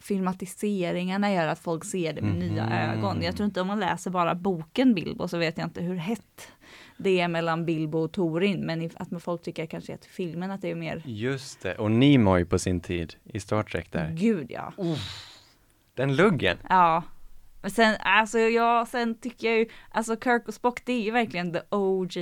filmatiseringarna 0.00 1.32
gör 1.32 1.46
att 1.46 1.58
folk 1.58 1.84
ser 1.84 2.12
det 2.12 2.22
med 2.22 2.34
nya 2.38 2.64
Mhm. 2.66 2.72
ögon. 2.72 3.22
Jag 3.22 3.36
tror 3.36 3.44
inte 3.46 3.60
om 3.60 3.66
man 3.66 3.80
läser 3.80 4.10
bara 4.10 4.34
boken 4.34 4.94
Bilbo 4.94 5.28
så 5.28 5.38
vet 5.38 5.58
jag 5.58 5.66
inte 5.66 5.82
hur 5.82 5.96
hett 5.96 6.48
det 6.96 7.20
är 7.20 7.28
mellan 7.28 7.64
Bilbo 7.64 7.98
och 7.98 8.12
Torin, 8.12 8.60
men 8.66 8.90
att 8.96 9.22
folk 9.22 9.42
tycker 9.42 9.66
kanske 9.66 9.94
att 9.94 10.04
filmen 10.04 10.50
att 10.50 10.62
det 10.62 10.70
är 10.70 10.74
mer 10.74 11.02
Just 11.06 11.60
det, 11.62 11.74
och 11.74 11.90
Nimoy 11.90 12.44
på 12.44 12.58
sin 12.58 12.80
tid 12.80 13.14
i 13.24 13.40
Star 13.40 13.62
Trek 13.62 13.92
där. 13.92 14.10
Gud 14.10 14.46
ja. 14.50 14.72
Den 15.94 16.16
luggen. 16.16 16.56
Ja. 16.68 17.02
Men 17.62 17.70
sen, 17.70 17.96
alltså 18.00 18.38
ja, 18.38 18.86
sen 18.90 19.14
tycker 19.14 19.48
jag 19.48 19.58
ju, 19.58 19.66
alltså 19.90 20.16
Kirk 20.16 20.48
och 20.48 20.54
Spock 20.54 20.80
det 20.84 20.92
är 20.92 21.02
ju 21.02 21.10
verkligen 21.10 21.52
the 21.52 21.60
OG 21.70 22.12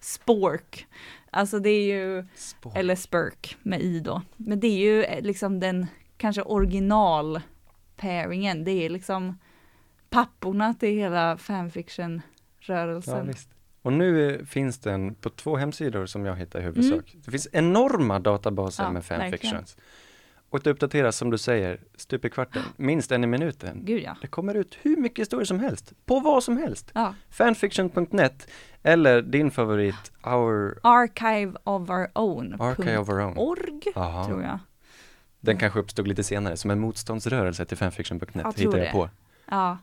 Spork. 0.00 0.86
Alltså 1.30 1.58
det 1.58 1.70
är 1.70 1.94
ju, 1.94 2.24
Spår. 2.34 2.72
eller 2.76 2.94
Spurk 2.96 3.56
med 3.62 3.80
i 3.80 4.00
då. 4.00 4.22
Men 4.36 4.60
det 4.60 4.66
är 4.66 4.78
ju 4.78 5.04
eh, 5.04 5.22
liksom 5.22 5.60
den 5.60 5.86
kanske 6.16 6.42
original 6.42 7.40
pairingen. 7.96 8.64
Det 8.64 8.70
är 8.70 8.88
liksom 8.90 9.38
papporna 10.10 10.74
till 10.74 10.88
hela 10.98 11.28
Ja, 11.30 11.36
fanfiction-rörelsen. 11.36 13.26
visst. 13.26 13.48
Och 13.82 13.92
nu 13.92 14.44
finns 14.46 14.78
den 14.78 15.14
på 15.14 15.30
två 15.30 15.56
hemsidor 15.56 16.06
som 16.06 16.24
jag 16.26 16.36
hittar 16.36 16.60
i 16.60 16.62
huvudsak. 16.62 17.10
Mm. 17.12 17.22
Det 17.24 17.30
finns 17.30 17.48
enorma 17.52 18.18
databaser 18.18 18.84
Ja, 18.84 18.90
med 18.92 19.04
fanfictions. 19.04 19.52
verkligen. 19.52 19.64
Och 20.50 20.60
det 20.60 20.70
uppdateras 20.70 21.16
som 21.16 21.30
du 21.30 21.38
säger, 21.38 21.80
stup 21.96 22.24
i 22.24 22.30
kvarten, 22.30 22.62
minst 22.76 23.12
en 23.12 23.24
i 23.24 23.26
minuten. 23.26 23.80
Gud 23.84 24.02
ja. 24.02 24.16
Det 24.20 24.26
kommer 24.26 24.54
ut 24.54 24.78
hur 24.82 24.96
mycket 24.96 25.18
historier 25.18 25.44
som 25.44 25.60
helst, 25.60 25.92
på 26.06 26.20
vad 26.20 26.42
som 26.42 26.56
helst. 26.56 26.90
ja. 26.94 27.14
Fanfiction.net 27.30 28.48
eller 28.82 29.22
din 29.22 29.50
favorit, 29.50 30.12
Our 30.26 30.78
Archive 30.82 31.52
of 31.64 31.90
our 31.90 32.08
own. 32.14 32.60
Archive 32.60 32.98
of 32.98 33.08
Our 33.08 33.20
Own. 33.20 33.38
Org, 33.38 33.82
Aha. 33.96 34.24
tror 34.26 34.42
jag. 34.42 34.58
Den 35.44 35.56
kanske 35.56 35.78
uppstod 35.78 36.08
lite 36.08 36.22
senare 36.22 36.56
som 36.56 36.70
en 36.70 36.80
motståndsrörelse 36.80 37.64
till 37.64 37.76
fanfiction.net, 37.76 38.30
Jag 38.34 38.52
hittar 38.58 38.78
jag 38.78 38.86
det. 38.86 38.92
på. 38.92 39.10
Ja, 39.50 39.78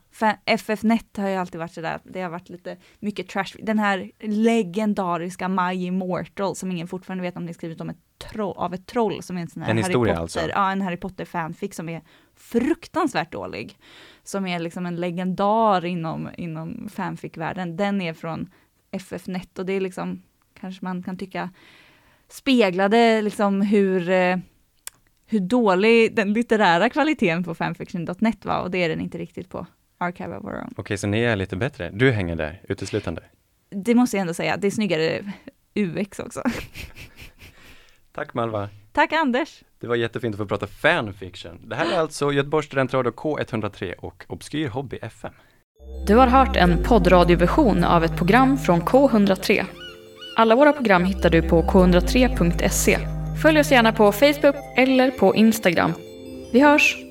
FF-net 0.45 1.17
har 1.17 1.29
ju 1.29 1.35
alltid 1.35 1.59
varit 1.59 1.73
sådär, 1.73 1.99
det 2.03 2.21
har 2.21 2.29
varit 2.29 2.49
lite 2.49 2.77
mycket 2.99 3.29
trash. 3.29 3.55
Den 3.63 3.79
här 3.79 4.11
legendariska 4.19 5.47
My 5.47 5.73
Immortal 5.73 6.55
som 6.55 6.71
ingen 6.71 6.87
fortfarande 6.87 7.21
vet 7.21 7.37
om 7.37 7.45
det 7.45 7.51
är 7.51 7.53
skrivet 7.53 7.81
om 7.81 7.89
ett 7.89 7.97
av 8.55 8.73
ett 8.73 8.85
troll 8.85 9.23
som 9.23 9.37
är 9.37 9.41
en 9.41 9.47
sån 9.47 9.61
här 9.63 9.71
En 9.71 9.77
Harry 9.83 9.93
Potter, 9.93 10.13
alltså? 10.13 10.39
ja 10.49 10.71
en 10.71 10.81
Harry 10.81 10.97
Potter 10.97 11.25
fanfic 11.25 11.75
som 11.75 11.89
är 11.89 12.01
fruktansvärt 12.35 13.31
dålig. 13.31 13.77
Som 14.23 14.47
är 14.47 14.59
liksom 14.59 14.85
en 14.85 14.95
legendar 14.95 15.85
inom, 15.85 16.29
inom 16.37 16.89
fanfic-världen. 16.93 17.77
Den 17.77 18.01
är 18.01 18.13
från 18.13 18.49
FF-net 18.91 19.59
och 19.59 19.65
det 19.65 19.73
är 19.73 19.81
liksom, 19.81 20.21
kanske 20.59 20.85
man 20.85 21.03
kan 21.03 21.17
tycka, 21.17 21.49
speglade 22.27 23.21
liksom 23.21 23.61
hur 23.61 24.09
eh, 24.09 24.37
hur 25.31 25.39
dålig 25.39 26.15
den 26.15 26.33
litterära 26.33 26.89
kvaliteten 26.89 27.43
på 27.43 27.55
fanfiction.net 27.55 28.45
var 28.45 28.61
och 28.61 28.71
det 28.71 28.83
är 28.83 28.89
den 28.89 29.01
inte 29.01 29.17
riktigt 29.17 29.49
på 29.49 29.65
Archive 29.97 30.37
of 30.37 30.43
Our 30.43 30.53
Own. 30.53 30.73
Okej, 30.77 30.97
så 30.97 31.07
ni 31.07 31.21
är 31.21 31.35
lite 31.35 31.55
bättre. 31.55 31.89
Du 31.93 32.11
hänger 32.11 32.35
där 32.35 32.61
uteslutande. 32.69 33.23
Det 33.69 33.95
måste 33.95 34.17
jag 34.17 34.21
ändå 34.21 34.33
säga, 34.33 34.57
det 34.57 34.67
är 34.67 34.71
snyggare 34.71 35.33
UX 35.75 36.19
också. 36.19 36.43
Tack 38.11 38.33
Malva. 38.33 38.69
Tack 38.91 39.13
Anders! 39.13 39.63
Det 39.79 39.87
var 39.87 39.95
jättefint 39.95 40.35
att 40.35 40.39
få 40.39 40.45
prata 40.45 40.67
fanfiction. 40.67 41.69
Det 41.69 41.75
här 41.75 41.93
är 41.93 41.99
alltså 41.99 42.31
Göteborgs 42.31 42.65
studentradio 42.65 43.11
K103 43.11 43.93
och 43.93 44.25
Obskyr 44.27 44.67
Hobby 44.67 44.99
FM. 45.01 45.33
Du 46.07 46.15
har 46.15 46.27
hört 46.27 46.55
en 46.55 46.83
poddradioversion 46.83 47.83
av 47.83 48.03
ett 48.03 48.17
program 48.17 48.57
från 48.57 48.81
K103. 48.81 49.65
Alla 50.37 50.55
våra 50.55 50.73
program 50.73 51.05
hittar 51.05 51.29
du 51.29 51.41
på 51.41 51.61
k103.se. 51.61 53.20
Följ 53.41 53.59
oss 53.59 53.71
gärna 53.71 53.91
på 53.91 54.11
Facebook 54.11 54.55
eller 54.77 55.11
på 55.11 55.35
Instagram. 55.35 55.93
Vi 56.53 56.59
hörs! 56.59 57.10